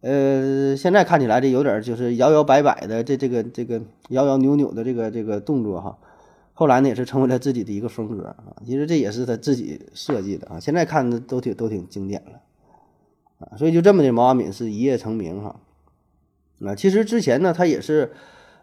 [0.05, 5.97] 呃，现在看起来这有点就是摇摇摆摆的，这这个这个摇摇扭扭的这个这个动作哈。
[6.53, 8.53] 后来呢，也是成为了自己的一个风格啊。
[8.63, 10.59] 其实这也是他自己设计的啊。
[10.59, 12.39] 现在看的都挺都挺经典了
[13.39, 13.57] 啊。
[13.57, 15.55] 所以就这么的，毛阿敏是一夜成名哈。
[16.63, 18.11] 啊，其实之前呢，他也是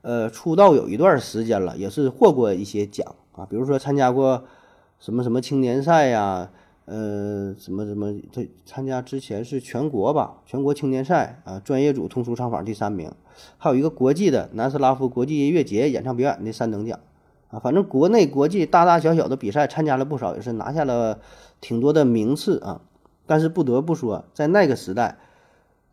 [0.03, 4.45] 呃出道有一段时间了，也是获过一些奖啊，比如说参加过
[5.01, 6.53] 什么什么青年赛呀，
[6.85, 13.13] 呃，什么什么，他参加之前是全国吧，全国青年赛啊，专业组通俗唱法第三名，
[13.57, 16.99] 还有一个国际的南斯拉夫国际音乐节演唱表演的三等奖。
[17.51, 21.21] 啊，反正国内国际大大小小的比赛参加了不少，也是拿下了
[21.61, 22.81] 挺多的名次啊。
[23.27, 25.19] 但是不得不说，在那个时代，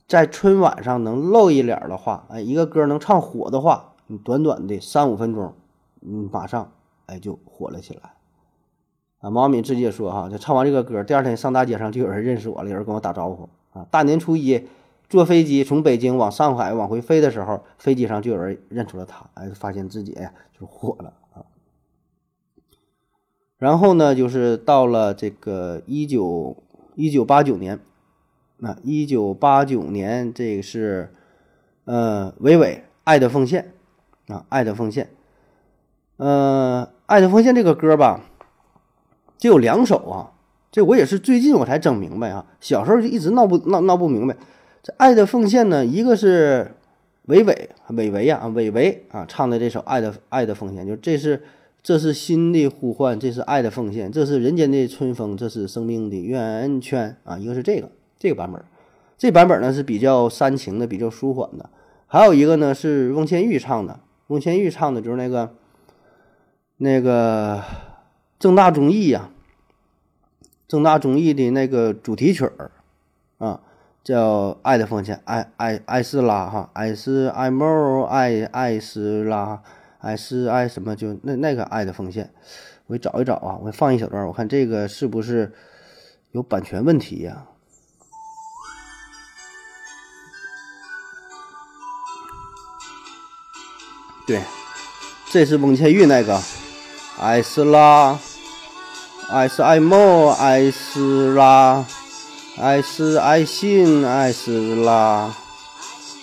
[0.07, 5.53] 在春晚上能露一脸的话，哎，一个歌能唱火的话，你短短的三五分钟，
[6.01, 6.71] 嗯，马上
[7.05, 8.13] 哎就火了起来。
[9.19, 13.85] 啊，毛阿敏自己也说哈，就唱完这个歌，第二天上大街上就有人认识我了，有人跟我打招呼啊。
[13.91, 14.67] 大年初一
[15.09, 20.17] 坐飞机从北京往上海往回飞的时候，飞机上就有人认出了他，哎，发现自己
[20.57, 21.43] 就火了啊。
[23.57, 26.55] 然后呢，就是到了这个一九
[26.95, 27.79] 一九八九年，
[28.57, 31.13] 那一九八九年，这个是
[31.83, 33.73] 呃，伟伟《爱的奉献》
[34.33, 35.05] 啊，《爱的奉献》
[36.17, 38.23] 呃，《爱的奉献》这个歌吧，
[39.39, 40.29] 就有两首啊，
[40.71, 44.35] 这我也是最近我才整明白啊，小时候就一直闹不闹闹不明白。
[44.83, 46.75] 这《爱的奉献》呢，一个是
[47.23, 51.41] 伟伟伟伟呀，伟伟啊唱的这首《爱的爱的奉献》，就这是。
[51.81, 57.37] 这是心的呼唤，这是爱的奉献，这是人间的春风，这是生命的源泉啊！
[57.39, 58.61] 一个是这个这个版本，
[59.17, 61.69] 这版本呢是比较煽情的，比较舒缓的。
[62.05, 65.55] 还有一个呢是翁倩玉唱的，翁倩玉唱的就是那个
[66.75, 67.63] 那个
[68.39, 69.29] 正大综艺呀，
[70.65, 72.71] 正大综艺的那个主题曲儿
[73.37, 73.59] 啊，
[74.01, 79.61] 叫《爱的奉献》，爱爱爱斯拉哈，爱是爱慕爱爱斯拉。
[79.99, 80.95] 爱是爱什么？
[80.95, 82.33] 就那那个爱的奉献，
[82.87, 85.51] 我找一找啊，我放一小段，我看这个是不是
[86.31, 87.45] 有版权问题呀？
[94.25, 94.41] 对，
[95.29, 96.41] 这是翁倩玉那个，
[97.19, 98.17] 爱是拉，
[99.31, 101.85] 爱是爱慕，爱是拉，
[102.57, 105.31] 爱是爱心，爱是拉。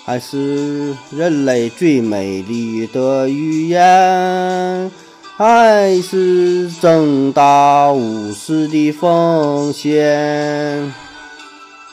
[0.07, 4.91] 爱是人类最美丽的语言，
[5.37, 10.93] 爱是正大无私的奉献。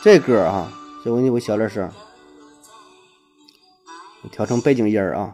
[0.02, 0.68] 这歌啊，
[1.06, 1.88] 这我给你小点声，
[4.32, 5.32] 调成背景音啊。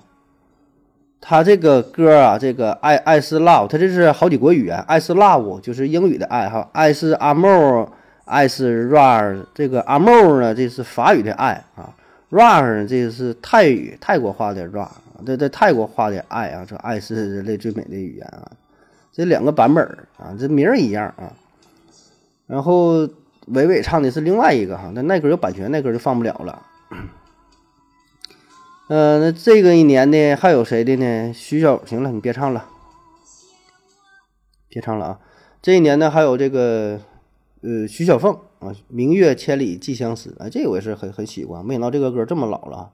[1.21, 7.87] 他这个歌啊，这个爱爱是 love，他这是好几国语言，爱是 love 就是英语的爱哈，爱是 amour，
[8.25, 11.93] 爱是 rar，这个 amour 呢，这是法语的爱啊。
[12.31, 14.87] ra 这个是泰语泰国话的 ra，
[15.25, 18.51] 这这泰国话的爱啊，这爱是人类最美的语言啊，
[19.11, 19.83] 这两个版本
[20.17, 21.33] 啊，这名儿一样啊。
[22.45, 23.09] 然后
[23.47, 26.61] 伟伟唱的是另外一个哈，那那歌有版权，那歌就放不了了。
[28.89, 31.31] 嗯，那这个一年呢，还有谁的呢？
[31.31, 32.65] 徐小，行了，你别唱了，
[34.67, 35.19] 别唱了啊。
[35.61, 36.99] 这一年呢，还有这个
[37.61, 38.35] 呃徐小凤。
[38.59, 41.65] 啊，明月千里寄相思，哎，这个我也是很很喜欢。
[41.65, 42.91] 没想到这个歌这么老了。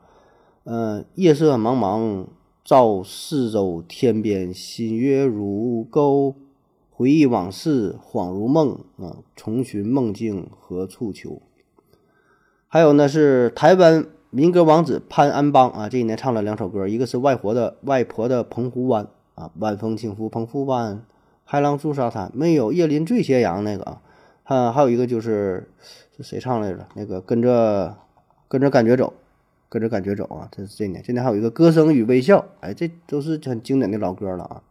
[0.65, 2.27] 嗯，夜色茫茫
[2.63, 6.35] 照四周，天边新月如钩。
[6.91, 11.41] 回忆往事恍如梦，啊，重寻梦境何处求？
[12.67, 21.01] 还有呢，是台湾民歌王子潘安邦啊，这一年唱了两首歌，一个是外婆的外婆的澎湖湾啊，晚风轻拂澎湖湾，
[21.45, 24.01] 海浪逐沙滩，没有叶林醉斜阳那个啊。
[24.43, 25.69] 啊，还有一个就是
[26.17, 26.85] 是谁唱来着？
[26.95, 27.95] 那个跟着
[28.49, 29.13] 跟着感觉走，
[29.69, 31.01] 跟着感觉走啊，这是这年。
[31.01, 34.61] 这年还有一个歌声与微笑，哎，这都是很经典的老歌了啊。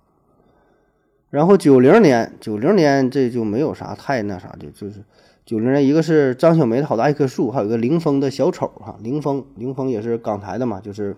[1.31, 5.03] 然后九零年，九零年这就没有啥太那啥的，就是
[5.45, 11.15] 九零年，一个是张小梅的好大一棵树，还有一个林峰的小丑哈，林峰，林峰也是港台的嘛，就是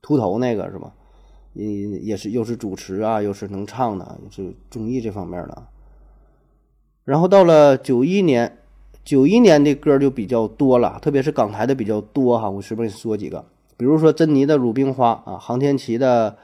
[0.00, 0.92] 秃头那个是吧？
[1.52, 5.64] 嗯，也是又是主持啊，又是能唱的，也是综艺这方面的。
[7.04, 8.56] 然后到了九一年，
[9.04, 12.48] 九一年的歌就比较多了，特别是港台的比较多哈。
[12.48, 13.44] 我随便说几个，
[13.76, 16.38] 比如说珍妮的《鲁冰花》啊，航天琪的，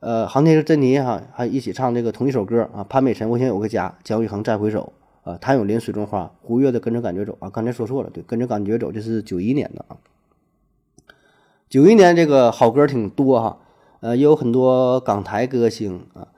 [0.00, 2.82] 呃，航天是珍妮哈还一起唱这个同一首歌啊。
[2.82, 7.50] 潘美辰《我想有个家》，姜育恒《再回首》啊，谭咏麟《水中花》，胡越的《跟着感觉走》啊。
[7.50, 9.96] 刚才说错了，对，《跟着感觉走》这是九一年的啊。
[11.68, 13.58] 九一年这个好歌挺多哈。
[14.00, 16.28] 呃，也有很多港台歌星啊，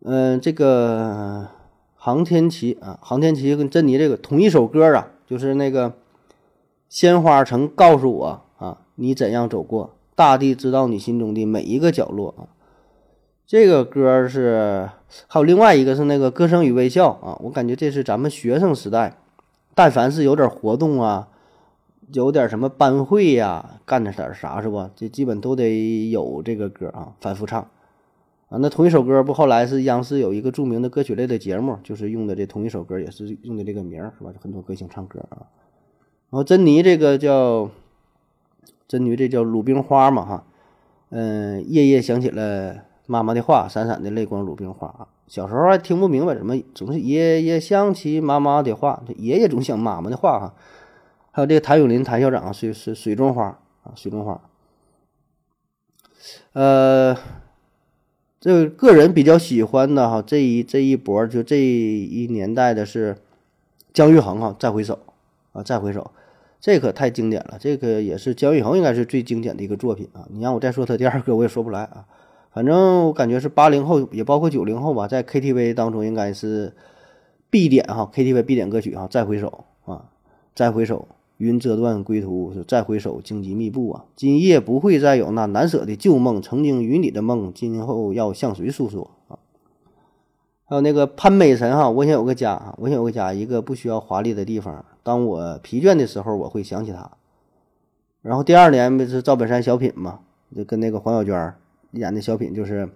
[0.00, 1.46] 嗯，这个
[1.94, 5.92] 杭天琪啊，杭天琪跟珍妮这个同一首歌啊，就是那个
[6.88, 12.48] 鲜花曾告诉我啊，你怎样走过，大地知道你心中的每一个角落啊。
[13.46, 14.90] 这个歌是
[15.28, 19.16] 还有另外一个是那个歌声与微笑啊，我感觉这是咱们学生时代，
[19.74, 21.28] 但凡是有点活动啊。
[22.12, 24.88] 有点什么班会呀，干点点啥是不？
[24.94, 27.60] 这基本都得有这个歌啊，反复唱
[28.48, 28.58] 啊。
[28.60, 34.32] 那同一首歌不后来是央视有一个著名的歌曲类的节目，就是用的这同一首歌，也是用的这个名是吧？
[34.40, 35.50] 很多歌星唱歌啊。
[36.30, 37.68] 然后珍妮这个叫
[38.86, 40.44] 珍妮，这叫鲁冰花嘛哈。
[41.08, 45.08] 嗯，夜夜想起了妈妈的话，闪闪的泪光，鲁冰花。
[45.26, 50.54] 小时候还听不明白，怎么总是爷爷想起妈妈的话，爷爷总想妈妈的话哈。
[51.32, 54.40] 还有这个谭咏麟谭校长水水水中花啊，水中花。
[56.54, 57.16] 呃，
[58.40, 63.18] 这个人比较喜欢的哈，这一这一波就这一年代的是
[63.92, 64.98] 姜育恒哈，再回首
[65.52, 66.10] 啊，再回首，
[66.60, 70.26] 这可太经典了，这个也是姜育恒应该是最经典的一个作品啊。
[70.30, 72.06] 你让我再说他第二个，我也说不来啊。
[72.56, 76.72] 反正我感觉是八零后，也包括九零后吧，在 KTV 当中应该是
[77.50, 80.06] 必点哈，KTV 必点歌曲哈，再回首啊，
[80.54, 81.06] 再回首。
[81.36, 84.06] 云遮断归途，再回首，荆棘密布啊！
[84.16, 89.36] 今夜不会再有那难舍的旧梦，曾经与你的梦，今后要向谁诉说啊？
[90.64, 94.82] 还有那个潘美辰哈，我想有个家，我想有个家，一个不需要华丽的地方。
[95.02, 97.10] 当我疲倦的时候，我会想起他。
[98.22, 100.20] 然后第二年不是赵本山小品嘛，
[100.56, 101.52] 就跟那个黄小娟
[101.96, 102.88] 演的小品，就是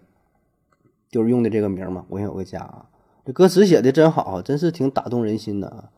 [1.09, 2.07] 就是用的这个名嘛。
[2.09, 2.87] 我想有个家啊，
[3.25, 5.91] 这歌词写的真好，真是挺打动人心的啊。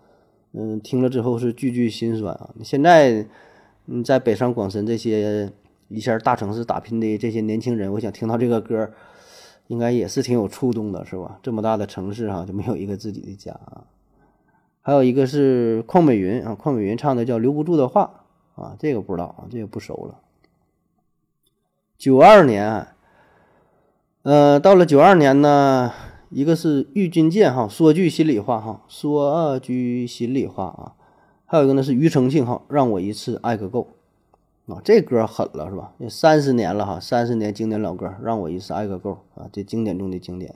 [0.53, 2.51] 嗯，听了之后是句句心酸啊！
[2.63, 3.27] 现在，
[3.87, 5.51] 嗯，在北上广深这些
[5.89, 8.91] 一线大城市打拼的这些年轻人，我想听到这个歌，
[9.69, 11.39] 应该也是挺有触动的，是吧？
[11.43, 13.85] 这么大的城市哈，就没有一个自己的家啊。
[14.83, 18.25] 还有一个是邝美云啊，邝美云唱的叫《留不住的话》
[18.63, 20.21] 啊，这个不知道啊，这个不熟了。
[21.97, 22.89] 九二年，
[24.23, 25.93] 呃，到了九二年呢。
[26.35, 30.95] 一个是郁钧剑哈，说句心里话哈，说句心里话啊，
[31.45, 33.89] 还有一个呢是庾澄庆哈，让我一次爱个够
[34.67, 35.93] 啊，这歌狠了是吧？
[36.09, 40.55] 三十年了哈，三十年经典老歌，让我一次爱个够啊，这经典中的经典。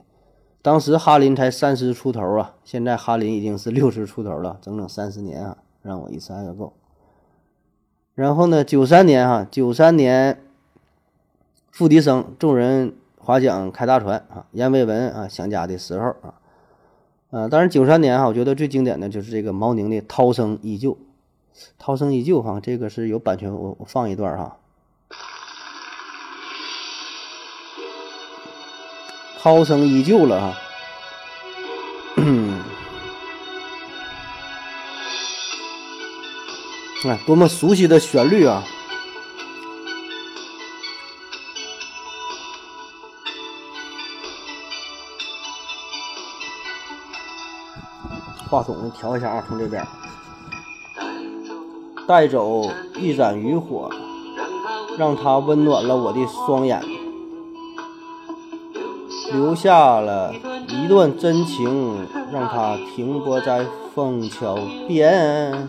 [0.62, 6.72] 当时哈林才三十出头啊，现在哈林已经是六十出头了，整整三十年啊，让我一次爱个够。
[8.14, 10.40] 然后呢，九三年哈，九三年，
[11.70, 12.94] 付笛声，众人。
[13.26, 16.34] 划桨开大船啊，阎维文啊想家的时候啊，
[17.32, 20.92] 啊，当然九三年哈，我觉得最经典的就是这个毛宁的《涛声依旧》，
[21.76, 24.58] 《涛声依旧》哈，这个是有版权，我我放一段哈，
[29.42, 30.56] 《涛声依旧》了哈，
[37.10, 38.62] 哎，多么熟悉的旋律啊！
[48.56, 49.86] 话筒调一下啊，从这边
[52.08, 53.90] 带走一盏渔火，
[54.96, 56.82] 让它温暖了我的双眼，
[59.30, 60.32] 留下了
[60.68, 64.56] 一段真情，让它停泊在枫桥
[64.88, 65.68] 边。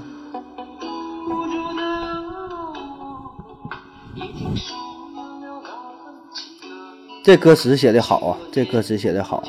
[7.21, 9.43] 这歌词写的好啊，这歌词写的好。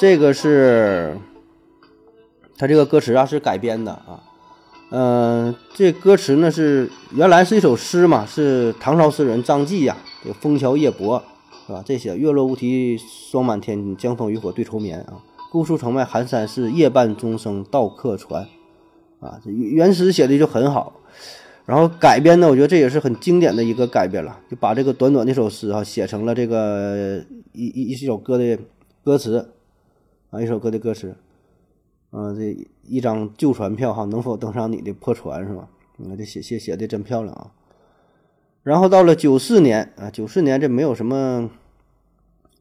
[0.00, 1.14] 这个是，
[2.56, 4.22] 他这个歌词啊是改编的啊，
[4.88, 9.94] 嗯，这歌词呢是原来是一首诗嘛，是唐朝诗人张继呀，
[10.24, 11.22] 这枫桥夜泊
[11.66, 11.82] 是吧？
[11.84, 15.20] 这写月落乌啼霜满天，江枫渔火对愁眠啊。
[15.52, 18.48] 姑苏城外寒山寺，夜半钟声到客船。
[19.20, 20.94] 啊，这原诗写的就很好，
[21.66, 27.22] 然后改编呢，我觉得这也是很经典的一个改编了，就把这个短短的一首诗啊写成了这个
[27.52, 28.58] 一一一首歌的
[29.04, 29.50] 歌词
[30.30, 31.14] 啊，一首歌的歌词，
[32.10, 35.68] 啊，这一张旧船票哈，能否登上你的破船是吧？
[35.96, 37.52] 你看，这写写写的真漂亮啊。
[38.62, 41.50] 然后到了九四年啊，九四年这没有什么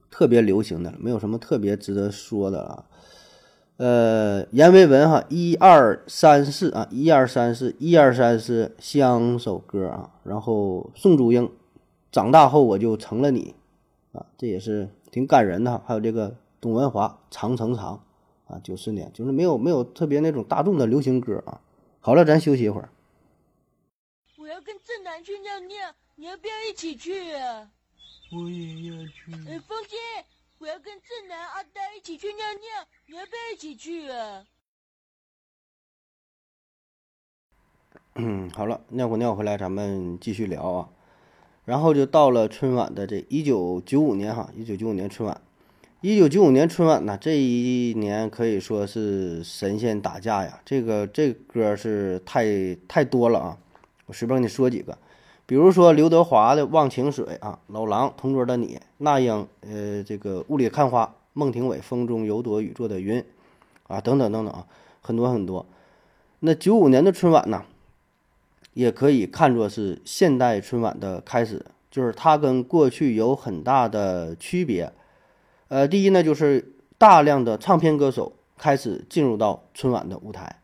[0.09, 2.85] 特别流行的，没有什么特别值得说的了。
[3.77, 10.09] 呃，阎维文哈，一二三四啊，一二三四，一二三四，相首歌啊。
[10.23, 11.49] 然后宋祖英，
[12.11, 13.53] 长大后我就成了你
[14.11, 15.81] 啊，这也是挺感人的。
[15.85, 18.03] 还有这个董文华，长城长
[18.47, 21.61] 啊，九四年就是没有没有特别那种大众的流行歌啊。
[21.99, 22.89] 好了，咱休息一会儿。
[24.37, 27.69] 我要跟正南去尿尿，你要不要一起去啊？
[28.31, 29.31] 我也要去。
[29.47, 29.97] 哎，风姐，
[30.59, 34.45] 我要跟正南、阿呆一起去尿尿，你要不要一起去啊？
[38.15, 40.89] 嗯，好了，尿过尿回来，咱们继续聊啊。
[41.65, 45.41] 然后就到了春晚的这一九九五年哈，一九九五年春晚，
[46.01, 50.61] 一九九五年春晚呢，这一年可以说是神仙打架呀。
[50.63, 53.57] 这个这歌是太太多了啊，
[54.05, 54.97] 我随便给你说几个，
[55.45, 63.21] 比如说刘德华的《忘情水》啊，老狼同桌的你，那英呃这个雾里看花，孟庭苇风中有朵雨做的云
[63.89, 64.65] 啊，等等等等啊，
[65.01, 65.65] 很多很多。
[66.39, 67.65] 那九五年的春晚呢？
[68.73, 74.93] 也可以看作是现代春晚的开始，就是它跟过去有很大的区别。
[75.69, 80.61] 呃，第一呢，就是大量的唱片歌手开始进入到春晚的舞台，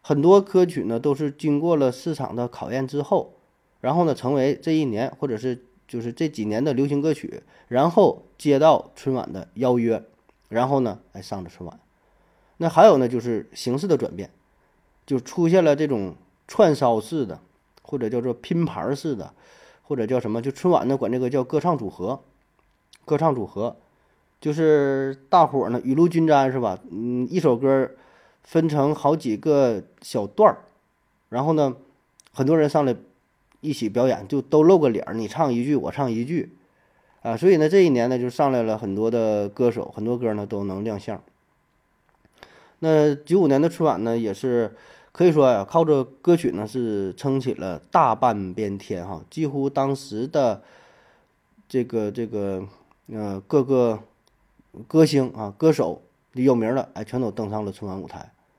[0.00, 3.34] 很多歌曲呢都是经过了市场的考验之后，
[3.80, 10.02] 然后呢成为这一年或者是就是这几年的流行歌曲，然后接到春晚的邀约，
[10.48, 11.78] 然后呢来上的春晚。
[12.56, 14.30] 那还有呢，就是形式的转变，
[15.04, 16.14] 就出现了这种。
[16.52, 17.38] 串烧式的，
[17.80, 19.32] 或者叫做拼盘式的，
[19.82, 20.42] 或者叫什么？
[20.42, 22.24] 就春晚呢，管这个叫歌唱组合。
[23.04, 23.76] 歌唱组合
[24.40, 26.78] 就是大伙呢雨露均沾，是吧？
[26.90, 27.90] 嗯，一首歌
[28.42, 30.58] 分成好几个小段儿，
[31.28, 31.76] 然后呢，
[32.32, 32.96] 很多人上来
[33.60, 36.52] 一起表演，就都露个脸儿，你唱一句，我唱一句，
[37.22, 41.22] 啊，所以呢，这一年呢就上来了很多的歌手，很多歌呢都能亮相。
[42.78, 44.74] 那九五年的春晚呢，也是。
[45.12, 50.62] 可以说呀，靠着歌曲呢是撑起了大半边天哈，几乎当时的
[51.68, 52.64] 这个这个
[53.12, 53.98] 呃各个
[54.86, 56.02] 歌星啊歌手
[56.32, 58.18] 有名的哎全都登上了春晚舞台，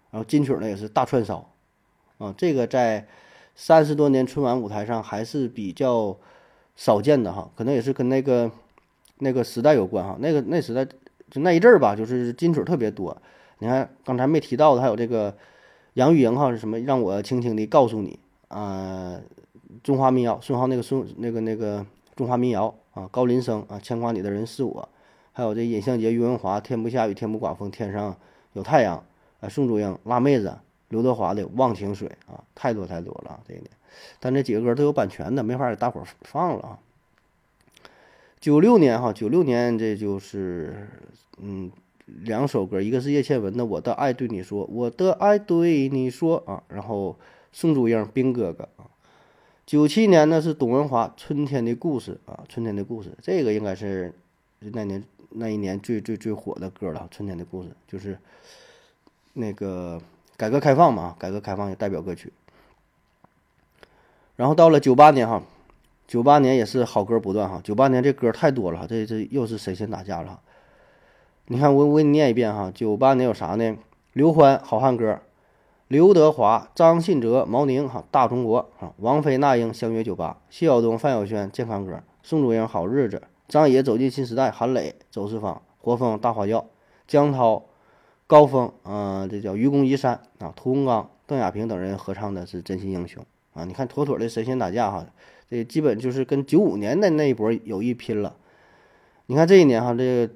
[0.09, 1.49] 然后金曲呢也是大串烧
[2.17, 3.07] 啊，这个在
[3.55, 6.17] 三十多年春晚舞台上还是比较
[6.75, 8.51] 少见的哈，可能也是跟那个
[9.19, 10.85] 那个时代有关哈，那个那时代
[11.29, 13.15] 就那一阵儿吧，就是金曲特别多，
[13.59, 15.35] 你看刚才没提到的还有这个。
[15.95, 16.79] 杨钰莹哈是什么？
[16.79, 19.19] 让我轻轻地告诉你啊，
[19.83, 21.85] 中华民谣，孙浩那个孙那个那个
[22.15, 24.87] 中华民谣啊，高林生啊，牵挂你的人是我，
[25.33, 28.17] 还有这尹相杰、于文华，天不下雨天不刮风，天上
[28.53, 29.03] 有太阳
[29.39, 30.57] 啊，宋祖英、辣妹子、
[30.89, 33.69] 刘德华的忘情水啊，太多太多了这一年，
[34.19, 36.79] 但这几个歌都有版权的，没法给大伙儿放了啊。
[38.39, 40.87] 九六年哈，九六年这就是
[41.37, 41.71] 嗯。
[42.23, 47.15] 两首歌，一个是叶倩文的《我的爱对你说》，我的爱对你说啊，然后
[47.53, 48.83] 宋祖英兵哥哥啊。
[49.65, 54.13] 九七年呢是董文华《春天的故事》啊，《春天的故事》这个应该是
[54.59, 55.01] 那年
[55.31, 58.17] 那一年最最最火的歌了，《春天的故事》就是
[59.33, 60.01] 那个
[60.37, 62.31] 改革开放嘛，改革开放也代表歌曲。
[64.35, 65.43] 然后到了九八年哈，
[66.07, 70.39] 九八年也是好歌不断哈，九八年这歌太多了，这这又是神仙打架了。
[71.45, 72.71] 你看，我我给你念一遍哈。
[72.73, 73.77] 九八年有啥呢？
[74.13, 75.13] 刘欢《好汉歌》，
[75.87, 83.17] 刘德华、张信哲、毛宁哈《大中国》啊，王菲、那英《相约九八》，谢晓东、范晓萱《健康歌》，宋祖英《好日子》，
[83.51, 86.65] 张也走进新时代，韩磊、周四方、活风大花轿，
[87.05, 87.65] 江涛、
[88.25, 93.21] 高峰啊，这叫愚公移山啊，屠洪刚、邓亚萍等人合唱的是《真心英雄》
[93.59, 93.65] 啊。
[93.65, 95.05] 你看，妥妥的神仙打架哈，
[95.49, 98.35] 这基本就是跟九五年的那一波有一拼了。
[99.25, 100.33] 你看这一年哈，这个。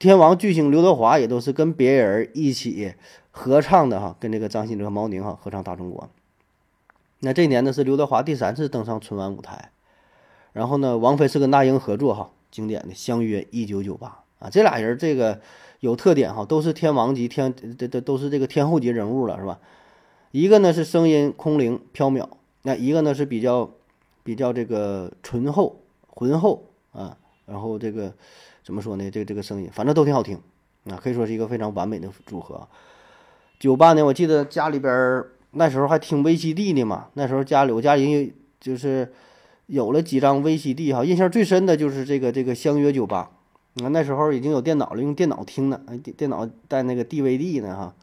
[0.00, 2.94] 天王巨星刘德华也都是跟别人一起
[3.30, 6.02] 合唱的哈，跟这个张信哲、毛宁哈合唱《大中国》。
[7.20, 9.70] 那这一年呢是刘德华第三次登上春晚舞台，
[10.52, 14.06] 然后呢，王菲是跟那英合作哈，经典的《相约一九九八》
[14.44, 15.40] 啊，这俩人这个
[15.80, 19.58] 有特点哈，都是天王级天，这这都是这个天后级人物了是吧？
[20.30, 22.28] 一个呢是声音空灵飘渺，
[22.62, 23.70] 那一个呢是比较
[24.22, 28.12] 比较这个醇厚浑厚啊，然后这个。
[28.64, 29.10] 怎么说呢？
[29.10, 30.38] 这个这个声音，反正都挺好听，
[30.90, 32.68] 啊，可以说是一个非常完美的组合。
[33.58, 39.10] 九八年，我记得家里边那时候还听 VCD 呢嘛，那时候家里我家里就是
[39.68, 43.30] 有了几张 VCD 哈，印象最深的就是这个这个相约酒吧。
[43.82, 47.94] 啊，那时候已经有电脑了，用电脑听的，电电脑带那个 DVD 呢哈，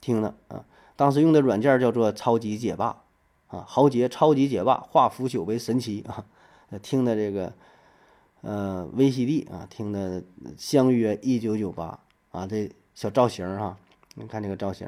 [0.00, 0.62] 听的啊。
[0.94, 3.02] 当时用的软件叫做超级解霸
[3.46, 6.26] 啊，豪杰超级解霸化腐朽为神奇啊，
[6.82, 7.52] 听的这个
[8.42, 10.22] 呃 VCD 啊，听的
[10.58, 11.98] 相约一九九八
[12.30, 13.76] 啊，这小造型哈，
[14.16, 14.86] 你看这个造型，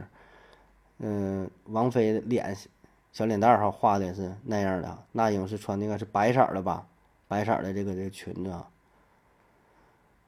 [0.99, 2.55] 嗯，王菲脸
[3.17, 6.87] 小脸蛋儿哈画的是那样的，那英是穿那个是白色的吧，
[7.27, 8.69] 白色的这个这个裙子啊。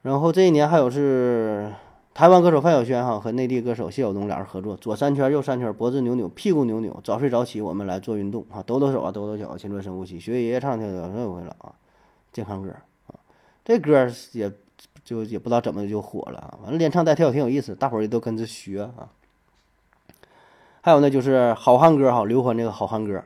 [0.01, 1.71] 然后这一年还有是
[2.15, 11.75] 台湾歌手范晓萱哈和内地歌手谢晓东俩人合作，左三圈右三圈，脖子扭扭，屁股扭扭，早睡早起，我们来做运动啊，抖抖手啊，抖抖脚，勤做深呼吸，学爷爷唱跳跳，岁回了啊，
[12.33, 12.71] 健康歌
[13.09, 13.21] 啊，
[13.67, 14.51] 这歌也
[15.05, 19.13] 就也不知道怎么就火了啊，完了连唱带跳挺有意思，大伙儿也都跟着学啊。
[20.89, 23.23] 还有呢就是好汉歌哈，刘欢这个好汉歌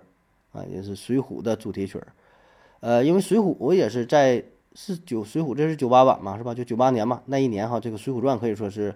[0.50, 2.08] 啊，也是水浒的主题曲儿，
[2.80, 4.44] 呃，因为水浒也是在。
[4.74, 6.54] 是九《水浒》，这是九八版嘛，是吧？
[6.54, 8.94] 就九八年嘛，那一年哈，这个《水浒传》可以说是，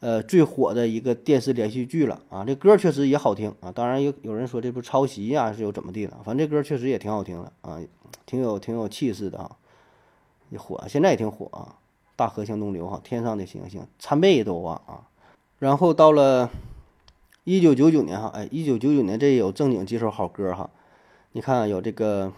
[0.00, 2.44] 呃，最火的一个电视连续剧了啊。
[2.46, 3.72] 这歌确实也好听啊。
[3.72, 6.18] 当然有有人说这不抄袭呀，是有怎么地了？
[6.22, 7.80] 反正这歌确实也挺好听的啊，
[8.26, 9.50] 挺有挺有气势的啊，
[10.50, 11.76] 也火，现在也挺火啊。
[12.14, 15.08] 大河向东流哈，天上的星星参北斗啊啊。
[15.58, 16.50] 然后到了
[17.50, 20.70] 一九九九年哈，哎，一九九九年这有正经几首好歌哈。
[21.32, 22.32] 你看有这个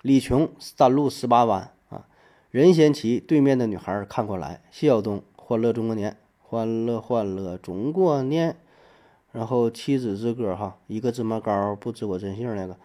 [0.00, 1.70] 李琼《山路十八弯》。
[1.94, 2.06] 啊
[2.50, 8.56] 任贤齐对面的女孩看过来，谢晓东欢乐中国年，欢乐欢乐中国年，
[9.32, 12.78] 然后妻子之歌哈，一个芝麻糕不知我真姓那个，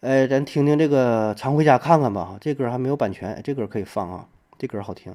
[0.00, 5.14] 哎，咱听听这个常回家看看吧哈，这歌还没有版权，这歌可以放啊，这歌好听，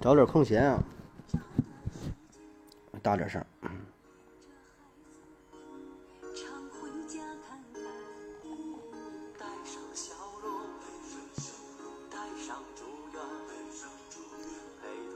[0.00, 0.84] 找点空闲啊，
[3.02, 3.42] 大点声。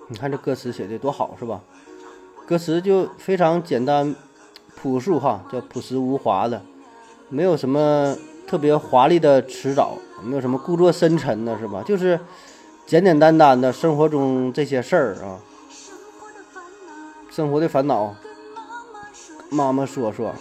[0.07, 1.61] 你看这歌词写的多好，是吧？
[2.47, 4.15] 歌词就非常简单、
[4.77, 6.62] 朴素哈，叫朴实无华的，
[7.31, 11.83] 没有什么特别华丽的词藻，没有什么故作深沉的，是吧？
[11.83, 12.21] 就是
[12.87, 15.41] 简简单单的生活中这些事儿啊，
[17.35, 18.14] 生活的烦恼，
[19.51, 20.32] 妈妈说说。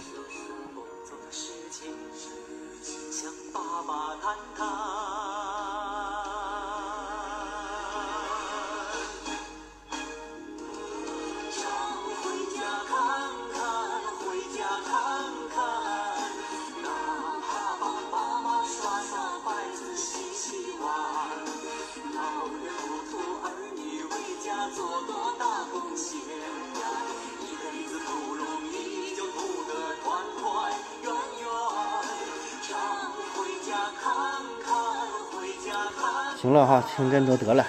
[36.96, 37.66] 听这都得了，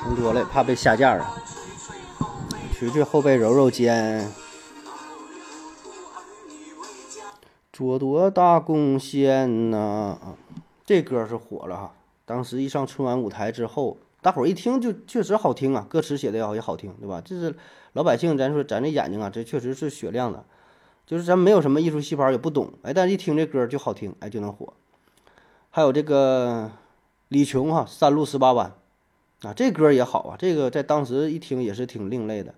[0.00, 1.34] 听多了怕被下架啊。
[2.72, 4.30] 捶捶后背，揉揉肩，
[7.72, 10.16] 做多大贡献呐！
[10.86, 11.92] 这歌是火了哈。
[12.24, 17.20] 当时一上春晚舞台之后，大伙儿一听就确实好听啊，歌词写的也好也好听，对吧？
[17.24, 17.56] 这是
[17.94, 20.44] 老百姓，咱说咱这眼睛啊，这确实是雪亮的，
[21.04, 24.72] 就是咱没有什么艺术细胞也不懂，哎，但是一听这歌就好听，哎，就能火。
[25.70, 26.70] 还有这个。
[27.28, 28.72] 李琼哈，山路十八弯，
[29.42, 32.54] 啊，这歌也好啊，这个在当时一听也是挺另类的，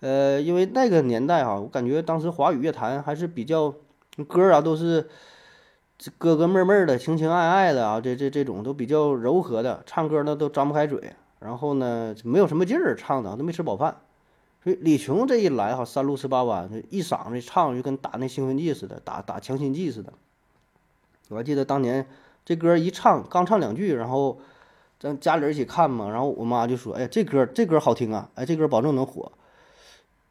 [0.00, 3.74] 呃，因为那个年代哈，我感觉当时华语乐坛还是比较
[4.26, 5.08] 歌啊，都是
[6.18, 13.98] 哥哥妹妹的、情情爱爱的啊，这这这种都比较柔和的，唱歌呢都张不开嘴，然后呢没有什么劲儿唱的，都没吃饱饭，
[14.64, 20.12] 所以李琼这一来哈，山路十八弯，一嗓子唱就跟打那兴奋剂似的，打打强心剂似的，
[21.28, 22.06] 我还记得当年。
[22.44, 24.38] 这歌一唱，刚唱两句，然后
[24.98, 29.30] 咱家里人一起看嘛，然后我妈就说：“哎，这歌这歌好听啊，哎，这歌保证能火。”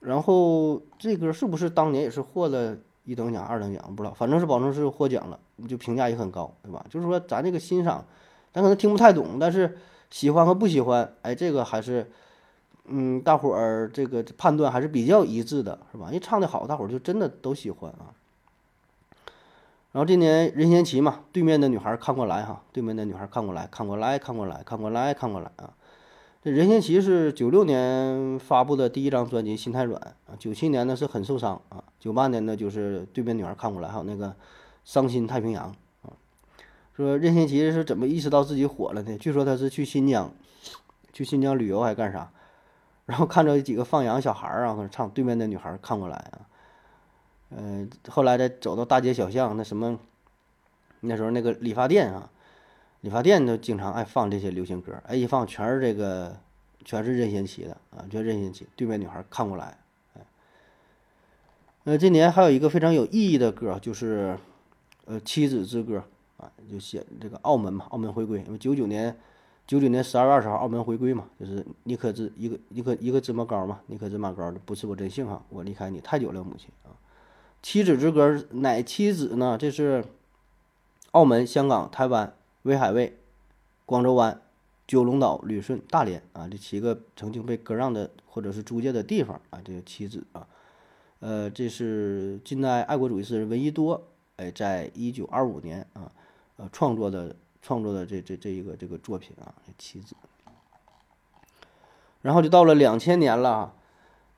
[0.01, 3.95] 然后这歌是不是当年也是获了一等奖、二等奖？
[3.95, 5.39] 不知道，反正是保证是获奖了，
[5.69, 6.85] 就评价也很高，对吧？
[6.89, 8.03] 就是说咱这个欣赏，
[8.51, 9.77] 咱可能听不太懂，但是
[10.09, 12.09] 喜欢和不喜欢，哎，这个还是，
[12.85, 16.07] 嗯，大伙儿这个判断还是比较一致的，是吧？
[16.07, 18.09] 因为唱的好，大伙儿就真的都喜欢啊。
[19.91, 25.73] 然后今年任贤齐嘛，对面的女孩看过来哈，对面的女孩看过来看过来看过来看过来看过来啊。
[26.43, 34.33] 这任贤齐是九六年发布的第一张专辑《心太软》啊，九七年呢是很受伤啊，九八年呢就是对面女孩看过来还有那个
[34.83, 35.65] 伤心太平洋
[36.03, 36.13] 啊。
[36.95, 39.17] 说任贤齐是怎么意识到自己火了呢？
[39.17, 40.31] 据说他是去新疆，
[41.11, 42.31] 去新疆旅游还干啥？
[43.05, 46.47] 然后看着几个放羊小孩儿啊，唱，对面的女孩看过来啊，
[47.51, 49.99] 嗯、后来再走到大街小巷，那什么，
[51.01, 52.29] 那时候那个理发店啊，
[53.01, 56.37] 理发店都经常爱放这些流行歌，哎，一放全是这个，
[56.83, 59.77] 全是任贤齐的啊，全任贤齐，对面女孩看过来，
[60.15, 60.21] 哎，
[61.83, 64.37] 呃，今年还有一个非常有意义的歌，就是
[65.05, 66.03] 呃《妻子之歌》
[66.43, 69.15] 啊，就写这个澳门嘛，澳门回归，因为九九年。
[69.67, 76.91] 九九年十二月二十号，澳门回归嘛，就是你可知一个一个一个芝麻糕嘛，你可芝麻糕不是我真幸哈，我离开你太久了，母亲啊。
[77.61, 79.57] 七子之歌乃七子呢？
[79.57, 80.03] 这是
[81.11, 82.33] 澳门、香港、台湾、
[82.63, 83.17] 威海卫、
[83.85, 84.41] 广州湾、
[84.87, 90.47] 九龙岛、旅顺、大连啊这七个曾经被割让的或者是租界的地方啊，这个妻子啊，
[91.19, 94.01] 呃，这是近代爱国主义诗人闻一多
[94.37, 96.11] 哎，在一九二五年啊，
[96.57, 97.35] 呃创作的。
[97.63, 100.15] 创作的这这这一个这个作品啊，这妻子。
[102.23, 103.75] 然后就到了两千年了，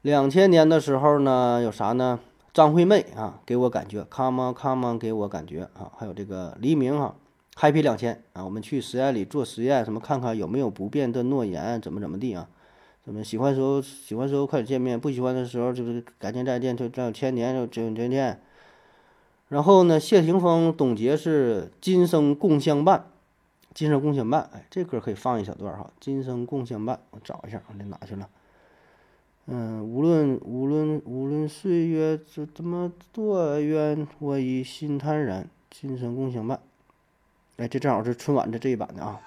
[0.01, 2.19] 两千年的时候呢，有啥呢？
[2.53, 7.15] 张惠妹啊，给我感觉，Come on Come on，给我感觉啊，还有这个黎明啊
[7.55, 12.47] ，Happy 两千啊，我们去实验里做实验，什么看看有没有不变的诺言，怎么怎么地啊？
[13.05, 18.39] 什么喜欢时候喜欢时候快点见面，不喜欢的时候就是改天再见，就这有千年就再见见。
[19.49, 23.07] 然后呢，谢霆锋、董洁是今生共相伴。
[23.73, 25.89] 今生共相伴，哎，这歌可以放一小段哈。
[25.99, 28.29] 今生共相伴，我找一下，我这哪去了？
[29.45, 35.49] 嗯，无论无论无论岁月这怎么多远，我已心坦然。
[35.69, 36.61] 今生共相伴，
[37.57, 39.19] 哎，这正好是春晚的这一版的啊，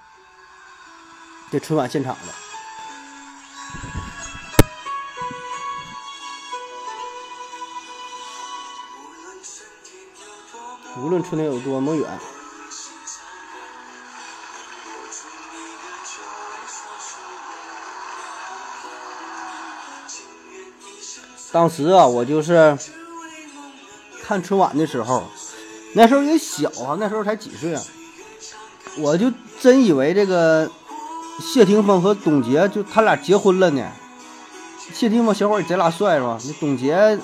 [1.51, 2.21] 这春晚现场的。
[10.99, 12.36] 无论春天有多么远。
[21.51, 22.77] 当时啊，我就是
[24.23, 25.23] 看春晚的时候，
[25.93, 27.81] 那时候也小啊，那时候才几岁啊，
[28.97, 30.69] 我就真以为这个
[31.39, 33.85] 谢霆锋和董洁就他俩结婚了呢。
[34.93, 36.37] 谢霆锋小伙也贼拉帅是吧？
[36.45, 37.17] 那董洁，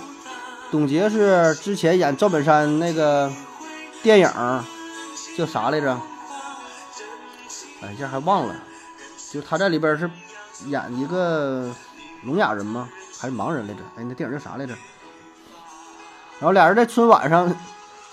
[0.72, 3.32] 董洁是之前演赵本山那个
[4.02, 4.30] 电影
[5.38, 6.00] 叫啥来着？
[7.82, 8.56] 哎，这还忘了，
[9.32, 10.10] 就他在里边是
[10.68, 11.70] 演一个
[12.24, 12.90] 聋哑人吗？
[13.24, 13.80] 还是盲人来着？
[13.96, 14.74] 哎，那电影叫啥来着？
[16.40, 17.50] 然后俩人在春晚上，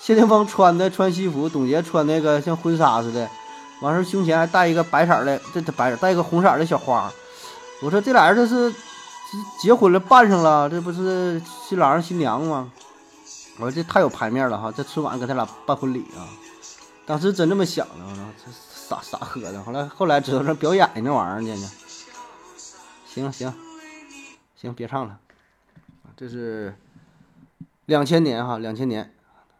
[0.00, 3.28] 谢霆锋穿的穿西服，董洁穿那个像婚纱似的，
[3.80, 7.12] 完事胸前还带一个白色的，这这白带一个红色的小花。
[7.82, 8.72] 我说这俩人这是
[9.60, 12.70] 结婚了，办上了，这不是新郎新娘吗？
[13.58, 16.22] 我说这太有排面了哈，在春晚给他俩办婚礼啊！
[17.04, 18.52] 当时真这么想的，我说这
[18.88, 19.60] 傻傻喝的。
[19.64, 21.70] 后来后来知道是表演那玩意儿呢。
[23.12, 23.52] 行行。
[24.60, 25.18] 行，别唱了，
[26.14, 26.74] 这是
[27.86, 29.14] 两千年哈，两千年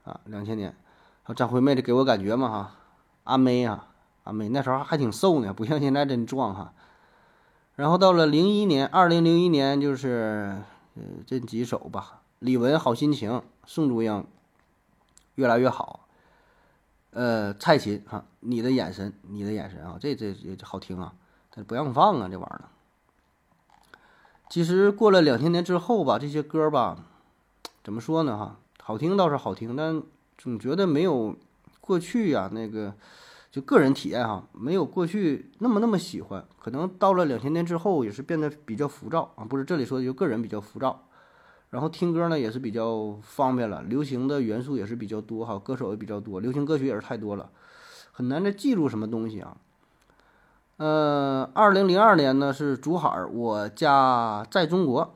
[0.05, 0.77] 啊，两千年。
[1.23, 2.75] 和张惠妹的给我感觉嘛哈，
[3.25, 3.89] 阿妹啊，
[4.25, 6.75] 阿妹那时候还挺瘦呢，不像现在真壮哈。
[7.77, 10.63] 然后到了零一年，二零零一年就是
[10.97, 14.27] 呃这几首吧，李玟好心情，宋祖英
[15.37, 16.09] 越来越好，
[17.13, 21.15] 呃蔡琴哈，你的眼神，你的眼神啊，这这也好听啊，
[21.55, 22.69] 但不让放啊这玩意儿。
[24.51, 27.05] 其实过了两千年之后吧，这些歌吧，
[27.85, 28.37] 怎么说呢？
[28.37, 30.03] 哈，好听倒是好听，但
[30.37, 31.37] 总觉得没有
[31.81, 32.51] 过去呀。
[32.53, 32.93] 那个
[33.53, 36.45] 就个人体验哈，没有过去那么那么喜欢。
[36.59, 39.45] 可能到了两千年之后，也是变得比较浮躁啊。
[39.45, 41.07] 不是这里说的，就个人比较浮躁。
[41.69, 47.49] 然后听歌呢也是比较方便了，流行的元素也是比较多哈，歌手也比较多，流行歌曲也是太多了，
[48.11, 49.57] 很难再记住什么东西啊。
[50.81, 55.13] 呃，二零零二年呢是竹海，我家在中国，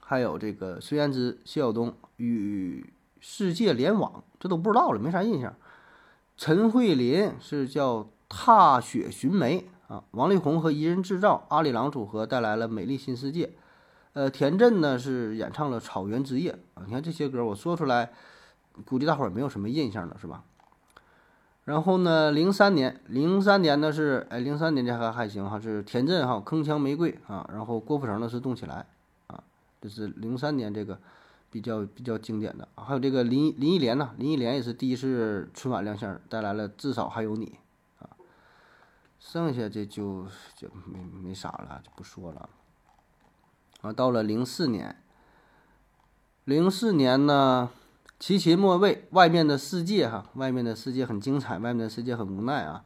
[0.00, 5.54] 还有这个孙燕姿、谢晓东与世界联网，这都不知道了，没啥印象。
[6.36, 13.54] 陈慧琳是叫踏雪寻梅啊，王力宏和一人制造阿里郎组合带来了美丽新世界。
[14.12, 18.12] 呃，田震呢是演唱了草原之夜啊，你看这些歌我说出来，
[18.84, 20.44] 估计大伙儿没有什么印象了，是吧？
[21.70, 28.84] 然后呢，零三年，零三年呢是，哎，零三年这还还行哈，是田震哈，铿锵玫瑰啊，然后郭富城呢是动起来
[29.28, 29.40] 啊，
[29.80, 30.98] 这是零三年这个
[31.48, 37.56] 比较比较经典的，还有这个林林忆莲呢，林忆莲也是第一次春晚亮相，带来了至少还有你
[38.00, 38.18] 啊，
[39.20, 42.48] 剩下这就就没没啥了，就不说了。
[43.82, 44.96] 啊，到了零四年，
[46.42, 47.70] 零四年呢。
[48.20, 52.84] 齐秦莫畏外面的世界哈，外面的世界很精彩，外面的世界很无奈啊。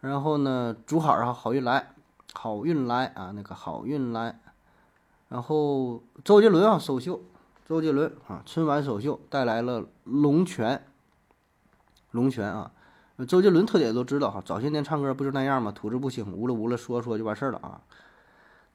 [0.00, 1.90] 然后呢，竹海啊，好运来，
[2.32, 4.40] 好运来啊，那个好运来。
[5.28, 7.20] 然后周杰伦啊首秀，
[7.68, 10.76] 周杰伦啊春晚首秀带来了《龙泉》，
[12.12, 12.72] 龙泉啊。
[13.28, 15.70] 周杰伦特点都知道哈，早些年唱歌不就那样吗？
[15.70, 17.82] 吐字不清，呜了呜了说说就完事儿了啊。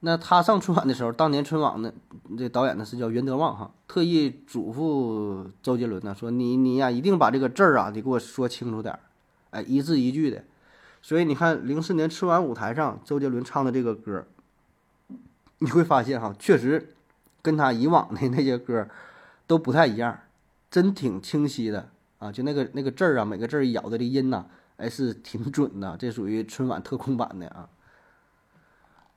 [0.04, 1.94] 那他上春晚的时候，当年春晚呢，
[2.36, 9.00] 这导演呢是叫袁德旺哈，特意嘱咐周杰伦呢说：“你你呀，一定把这个字儿啊，得给我说清楚点儿，
[9.52, 10.44] 哎，一字一句的。”
[11.04, 14.26] 所以你看，零四年春晚舞台上，周杰伦唱的这个歌，
[15.60, 16.96] 你会发现哈，确实
[17.44, 18.88] 跟他以往的那些歌
[19.46, 20.20] 都不太一样，
[20.72, 22.32] 真挺清晰的啊！
[22.32, 24.46] 就那个那个字儿啊，每个字儿咬的这音呐，
[24.78, 27.70] 哎，是挺准的，这属于春晚特供版的啊。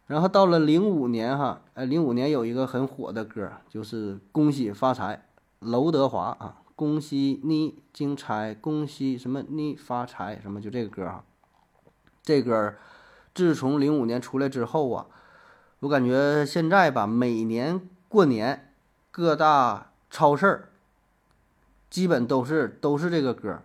[0.07, 5.27] 然后到了零五年哈，哎，零五年有一个很火的歌，就是《恭喜发财》，
[5.71, 11.25] 刘德华啊，恭喜你精彩，恭喜什么你发财什么，就这个歌啊。
[12.23, 12.75] 这歌
[13.35, 15.07] 自从零五年出来之后啊，
[15.81, 18.75] 我感觉现在吧，每年过年
[19.11, 20.69] 各大超市儿
[21.89, 23.63] 基本都是都是这个歌，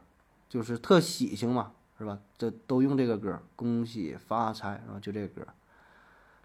[0.47, 2.19] 就是特喜庆嘛，是吧？
[2.37, 4.99] 这都用这个歌，恭喜发财，然后？
[5.01, 5.45] 就这个歌。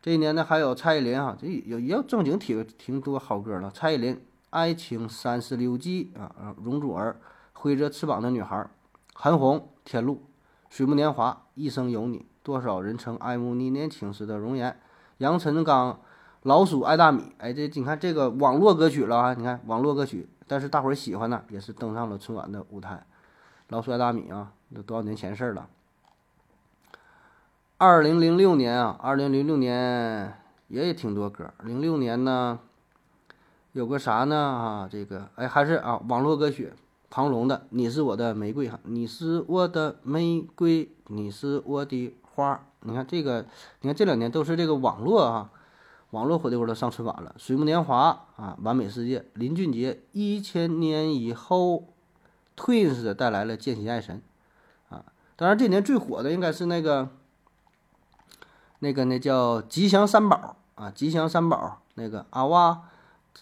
[0.05, 3.71] 这一年呢，还有蔡依林哈，这也也有正经挺挺多好歌了。
[3.71, 4.15] 蔡依林
[4.51, 7.19] 《爱情三十六计》啊，容祖儿
[7.59, 8.55] 《挥着翅膀的女孩》，
[9.15, 10.17] 韩红《天路》，
[10.69, 14.79] 水木年华《一生有你》，多少人曾爱慕你年轻时的容颜。
[15.17, 15.95] 杨臣刚
[16.43, 22.97] 《老鼠爱大米》，哎，这你看这个网络歌曲了啊，你看网络歌曲，但是大伙儿喜欢呢，也是登上了春晚的舞台。
[23.71, 25.67] 《老鼠爱大米》啊，都多少年前事儿了。
[27.87, 30.33] 二零零六年啊，二零零六年
[30.69, 31.53] 也也挺多歌。
[31.65, 32.59] 零六年呢，
[33.73, 34.35] 有个啥呢？
[34.35, 36.73] 啊，这个哎，还是啊，网络歌曲，
[37.11, 42.59] 庞龙的《你是我的玫瑰》哈，你是我的玫瑰，你是我的花。
[42.81, 43.45] 你看这个，
[43.83, 45.51] 你看这两年都是这个网络啊，
[46.13, 47.35] 网络火的歌都上春晚了。
[47.37, 51.89] 水木年华啊，完美世界，林俊杰一千年以后
[52.57, 54.23] ，Twins 带来了见习爱神
[54.89, 55.05] 啊。
[55.37, 57.11] 当然这年最火的应该是那个。
[58.85, 62.83] 那个那叫吉祥三宝啊，吉祥三宝那个阿哇，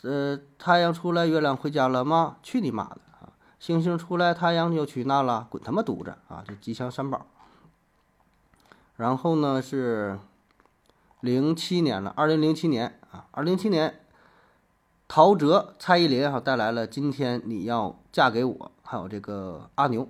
[0.03, 2.36] 呃，太阳出来，月亮回家了吗？
[2.45, 3.34] 去你妈的啊！
[3.59, 6.45] 星星出来，太阳就去那了，滚他妈犊子啊！
[6.47, 7.26] 这吉祥三宝。
[8.95, 10.20] 然后呢是
[11.18, 14.01] 零七年了，二零零七年啊，二零零七年，
[15.09, 20.09] 陶喆、蔡依林哈带来了《今天你要嫁给我》，还有这个阿牛，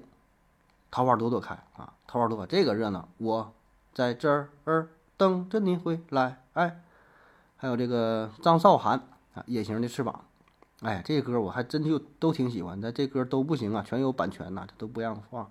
[0.91, 3.51] 桃花朵朵开啊，桃花朵朵这个热闹，我
[3.95, 4.89] 在这儿。
[5.17, 6.83] 等着你回来，哎，
[7.57, 8.99] 还有这个张韶涵
[9.35, 10.25] 啊，《隐形的翅膀》，
[10.87, 12.93] 哎，这歌我还真就都挺喜欢但。
[12.93, 15.51] 这歌都不行啊，全有版权呐，这都不让放。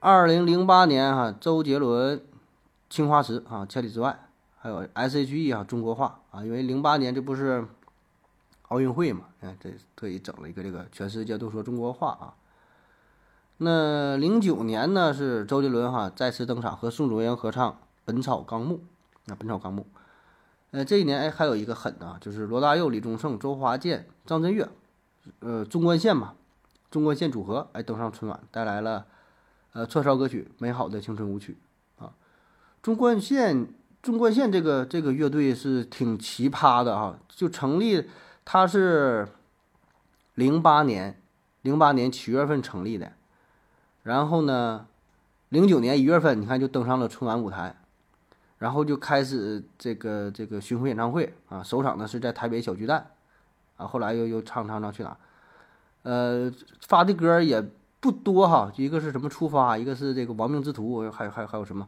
[0.00, 2.18] 二零零八年哈，周杰伦
[2.88, 4.10] 《青花瓷》啊，《千里之外》，
[4.58, 7.66] 还有 S.H.E 啊，《中国话》啊，因为零八年这不是
[8.68, 12.34] 奥运会嘛，哎，这特意整了一个这个全世界都说中国话啊。
[13.58, 17.72] 那零九年呢，是周杰伦哈再次登场和宋祖英合唱。
[18.10, 18.76] 《本草纲目》
[19.30, 19.82] 啊，《本草纲目》，
[20.70, 24.66] 呃，这一年哎，还有一个狠的，就是罗大佑、李宗盛、周华健、张震岳，
[25.40, 26.32] 呃，纵贯线嘛，
[26.90, 29.04] 纵贯线组合哎登上春晚，带来了
[29.74, 31.58] 呃串烧歌曲《美好的青春舞曲》
[32.02, 32.14] 啊。
[32.82, 33.68] 纵贯线，
[34.02, 38.08] 纵贯线这个这个乐队是挺奇葩的啊，就成立，
[38.46, 39.28] 它是
[40.34, 41.20] 零八年
[41.60, 43.12] 零八年七月份成立的，
[44.02, 44.86] 然后呢，
[45.48, 47.74] 零九年一月份，你看就登上了春晚舞台。
[48.58, 53.12] 然后就开始这个这个巡回演唱会啊，首场呢是在台北小巨蛋，
[53.76, 55.16] 啊，后来又又唱唱唱去哪，
[56.02, 57.64] 呃，发的歌也
[58.00, 61.86] 不多哈，一个是什么出发，一个是这个亡命之徒，还还还有什么，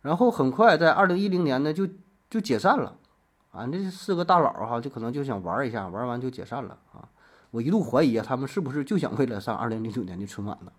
[0.00, 1.86] 然后很快在二零一零年呢就
[2.28, 2.96] 就解散了，
[3.52, 7.08] 啊，这四个大佬哈就可能就想玩一下，玩完就解散了啊，
[7.52, 10.72] 我一度怀疑啊，他们是不是就想为了上二零零九年的春晚呢？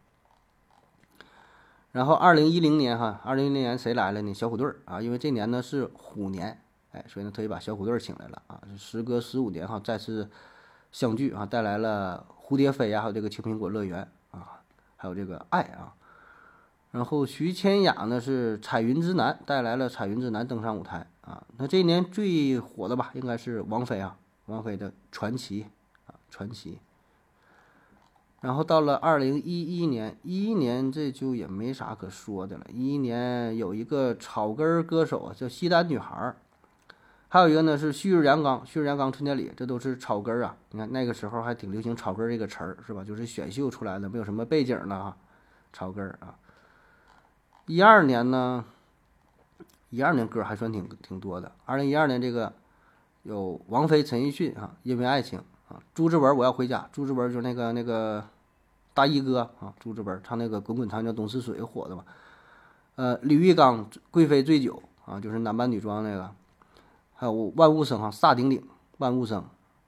[1.94, 4.34] 然后二零一零年哈，二零一零年谁来了呢？
[4.34, 6.60] 小虎队儿啊，因为这年呢是虎年，
[6.92, 8.60] 哎，所以呢特意把小虎队儿请来了啊。
[8.76, 10.28] 时隔十五年哈，再次
[10.92, 14.60] 相聚啊，带来了《蝴蝶飞》呀，还有这个《青苹果乐园》啊，
[14.98, 15.94] 还有这个《爱》啊。
[16.90, 21.46] 然后徐千雅呢是《彩云之南》，带来了《彩云之南》登上舞台啊。
[21.58, 24.18] 那这一年最火的吧，应该是王菲啊，
[24.48, 25.62] 王菲的《传奇》
[26.12, 26.72] 啊，《传奇》。
[28.44, 32.66] 然后到了二零一一年，一一年这就也没啥可说的了。
[32.70, 36.36] 一一年有一个草根歌手，叫西单女孩，
[37.30, 40.58] 还有一个呢是旭日阳刚，旭日阳刚、春天里，这都是草根啊。
[40.72, 43.02] 你看那个时候还挺流行“草根”这个词儿，是吧？
[43.02, 45.16] 就是选秀出来的，没有什么背景的啊，
[45.72, 46.36] 草根啊。
[47.68, 48.66] 一二年呢，
[49.90, 51.50] 一二年歌还算挺挺多的。
[51.64, 52.52] 二零一二年这个
[53.22, 55.42] 有王菲、陈奕迅啊，因为爱情
[55.94, 58.24] 朱之文我要回家，朱之文就是那个那个
[58.94, 62.04] 大衣哥啊，朱之文唱那个滚滚长江东逝水火的嘛。
[62.96, 66.32] 呃，李玉刚贵妃醉酒啊，就是男扮女装那个，
[67.16, 68.62] 还有万物生哈萨顶顶
[68.98, 69.44] 万物生，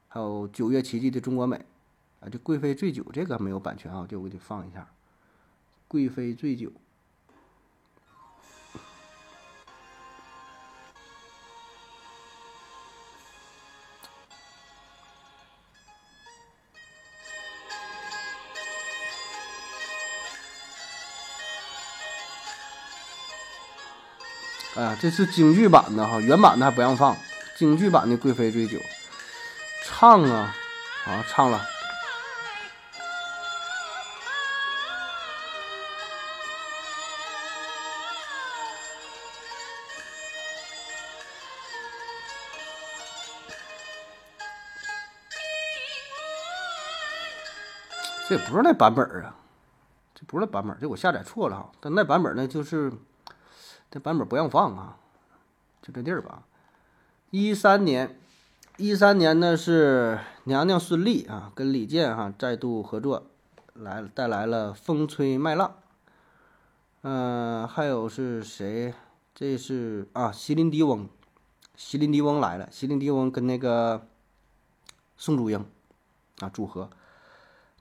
[0.07, 1.57] 还有九月奇迹的中国美
[2.19, 4.87] 啊，这贵妃醉酒这个没有版权啊，就我给你放一下，
[5.87, 6.71] 贵妃醉酒。
[24.85, 27.17] 哎呀，这是京剧版的哈，原版的还不让放。
[27.57, 28.77] 京剧版的《贵妃醉酒》，
[29.83, 30.55] 唱啊，
[31.07, 31.59] 啊，唱了。
[48.29, 49.33] 这不是那版本啊，
[50.13, 51.71] 这不是那版本，这我下载错了哈。
[51.79, 52.93] 但那版本呢，就是
[53.95, 54.97] 这版本不让放啊，
[55.81, 56.43] 就这地儿吧。
[57.29, 58.19] 一三年，
[58.75, 63.27] 一三年呢是娘娘孙俪啊，跟李健哈再度合作，
[63.73, 65.69] 来带来了《风吹麦浪》。
[67.03, 68.93] 嗯，还有是谁？
[69.33, 71.07] 这是啊，席琳迪翁，
[71.77, 72.67] 席琳迪翁来了。
[72.69, 74.05] 席琳迪翁跟那个
[75.15, 75.65] 宋祖英
[76.41, 76.89] 啊组合。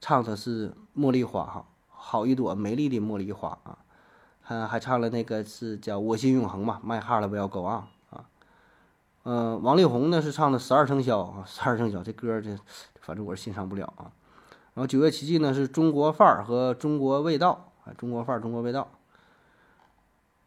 [0.01, 3.79] 唱的是茉莉花哈，好一朵美丽的茉莉花啊，
[4.47, 8.25] 还还唱了那个是叫我心永恒嘛，My heart will go on 啊，
[9.25, 12.57] 嗯，王力宏呢是唱的十二生肖啊，十二生肖这歌这
[13.01, 14.13] 反正我是欣赏不了啊。
[14.75, 18.87] 然后九月奇迹呢是中国范儿和中国味道啊，中国范儿中国味道。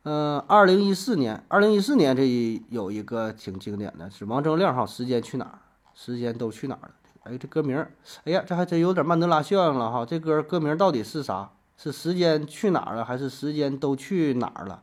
[0.04, 5.60] 嗯，二零一四年，二零一四年这有一个挺经典的是王铮亮哈，时间去哪儿？
[5.96, 6.92] 时间都去哪儿了？
[7.24, 7.78] 哎，这歌名，
[8.26, 10.06] 哎呀，这还真有点曼德拉效应了哈。
[10.06, 11.50] 这歌歌名到底是啥？
[11.78, 14.82] 是时间去哪儿了，还是时间都去哪儿了？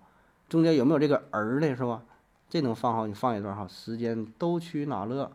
[0.48, 2.02] 中间有没有这个儿呢，是吧？
[2.48, 3.66] 这能放好，你放一段哈。
[3.68, 5.32] 时间都去哪了？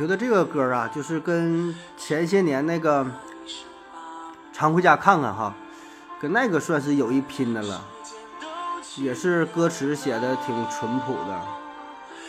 [0.00, 3.04] 觉得这个歌啊，就是跟前些年那个
[4.50, 5.54] 《常回家看看》哈，
[6.18, 7.84] 跟那个算是有一拼的了，
[8.96, 11.38] 也是歌词写的挺淳朴的，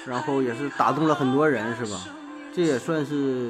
[0.05, 1.97] 然后也是打动了很多人，是吧？
[2.53, 3.49] 这也算是，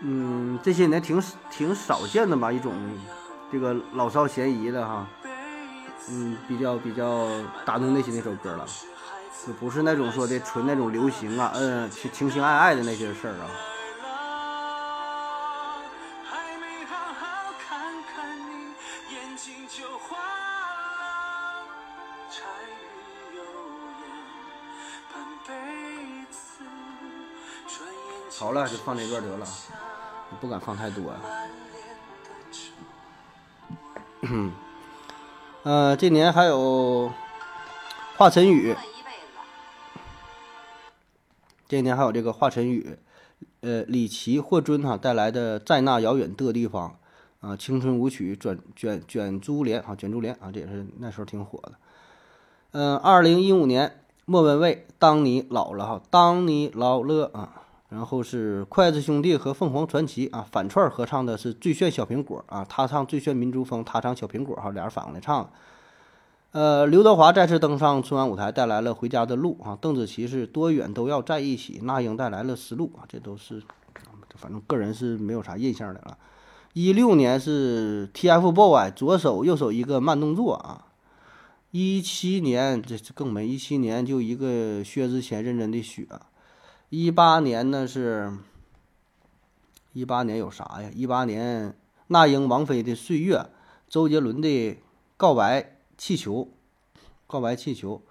[0.00, 2.72] 嗯，这些年挺挺少见的吧，一种
[3.50, 5.08] 这个老少咸宜的哈，
[6.08, 7.26] 嗯，比较比较
[7.64, 8.64] 打动内心的一首歌了。
[9.44, 13.50] 就不是那种说的纯那种流行啊，嗯，情情情爱爱的那些事儿啊。
[28.38, 29.46] 好了，就放这段得了，
[30.40, 31.20] 不敢放太多啊。
[34.20, 34.52] 嗯，
[35.62, 37.12] 呃，这年还有
[38.16, 38.76] 华晨宇。
[41.68, 42.96] 这一年还有这个华晨宇，
[43.60, 46.96] 呃，李琦、霍尊哈带来的在那遥远的地方，
[47.40, 51.72] 啊，青春舞曲卷卷卷珠帘啊，卷珠帘啊，这也是那时候挺火的。
[52.72, 65.50] 嗯，二零一五年，莫文蔚，当你老了哈，当你老了啊，然后是筷子兄弟和凤凰传奇啊反串合唱的是最炫小苹果啊，他唱最炫民族风，他唱小苹果哈，俩人反过来唱。
[66.56, 69.76] 呃，刘德华再次登上春晚舞台，带来了《回家的路》啊。
[69.78, 73.04] 邓紫棋是多远都要在一起，那英带来了《丝路》啊。
[73.06, 73.62] 这都是，
[74.36, 76.16] 反正个人是没有啥印象的了。
[76.72, 80.86] 一六年是 TFBOYS 左手右手一个慢动作啊。
[81.72, 86.08] 一七年这这更没，一七年就一个薛之谦认真的雪。
[86.88, 88.32] 一八年呢是，
[89.92, 90.90] 一八年有啥呀？
[90.94, 91.76] 一八年
[92.06, 93.36] 那英王菲的《岁月》，
[93.90, 94.78] 周杰伦的
[95.18, 95.75] 告白。
[95.96, 96.48] 气球，
[97.26, 98.02] 告白气球，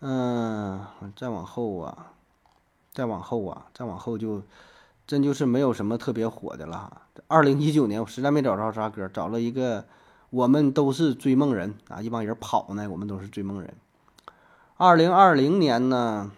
[0.00, 2.12] 嗯，再往后啊，
[2.92, 4.42] 再往后啊，再往后就
[5.06, 7.02] 真就是没有什么特别火的了。
[7.26, 9.86] 二零一九年我实在没找着啥歌，找了一个
[10.30, 13.74] 我们都是追梦人啊，一帮人跑呢，我们都是追梦人。
[14.76, 16.30] 二零二零年呢，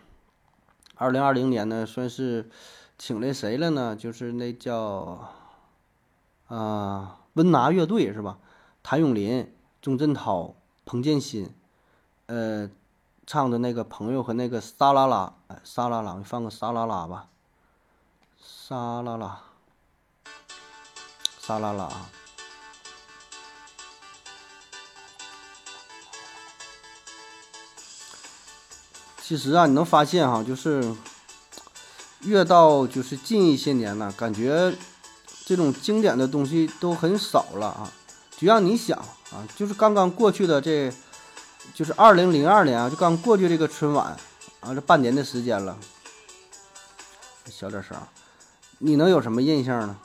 [0.95, 2.51] 二零二零年呢，算是
[2.99, 3.97] 请来谁了呢？
[3.97, 5.33] 就是那叫
[6.49, 8.39] 啊温拿乐队是吧？
[8.83, 9.53] 谭咏麟、
[9.87, 10.53] 钟镇涛、
[10.85, 11.49] 彭建新，
[12.27, 12.69] 呃，
[13.25, 17.29] 唱的那个朋友和那个沙拉拉，哎，沙拉拉，我放个沙拉拉吧，
[18.43, 19.41] 沙拉拉，
[21.41, 22.11] 沙拉拉啊。
[29.23, 30.97] 其实啊，你能发现哈，就是
[32.23, 34.77] 越到就是近一些年呢，感觉
[35.45, 37.93] 这种经典的东西都很少了啊。
[38.37, 39.01] 就让你想
[39.33, 40.93] 啊，就是刚刚过去的这，
[41.75, 44.17] 就是二零零二年啊，就刚过去这个春晚
[44.61, 45.77] 啊，这半年的时间了。
[47.47, 47.97] 小点声，
[48.79, 49.97] 你能有什么印象呢？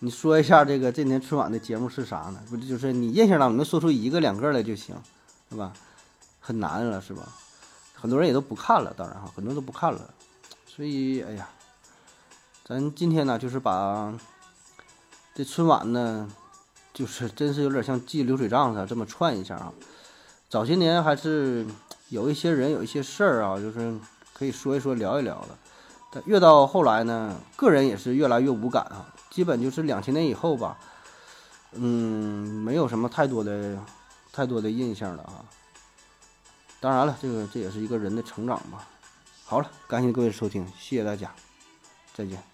[0.00, 2.40] 你说一下这个这年春晚的节目是啥呢？
[2.50, 4.94] 不就是你印象当中能说出一个两个来就行，
[5.50, 5.72] 是吧？
[6.40, 7.22] 很难了，是吧？
[7.94, 10.12] 很多人也都不看了，当然哈，很多都不看了，
[10.66, 11.48] 所以哎呀，
[12.66, 14.12] 咱今天呢，就是把
[15.34, 16.28] 这春晚呢，
[16.94, 19.72] 就是真是有点像记流水账似的，这么串一下啊。
[20.48, 21.66] 早些年还是
[22.08, 23.98] 有一些人有一些事儿啊，就是
[24.32, 25.58] 可以说一说聊一聊的。
[26.12, 30.78] 但越到后来呢，个人也是越来越无感啊，基本就是两千年以后吧，
[31.72, 33.76] 嗯，没有什么太多的
[34.32, 35.42] 太多的印象了啊。
[36.78, 38.86] 当然了，这个这也是一个人的成长吧。
[39.44, 41.34] 好了，感谢各位收听，谢谢大家，
[42.14, 42.53] 再见。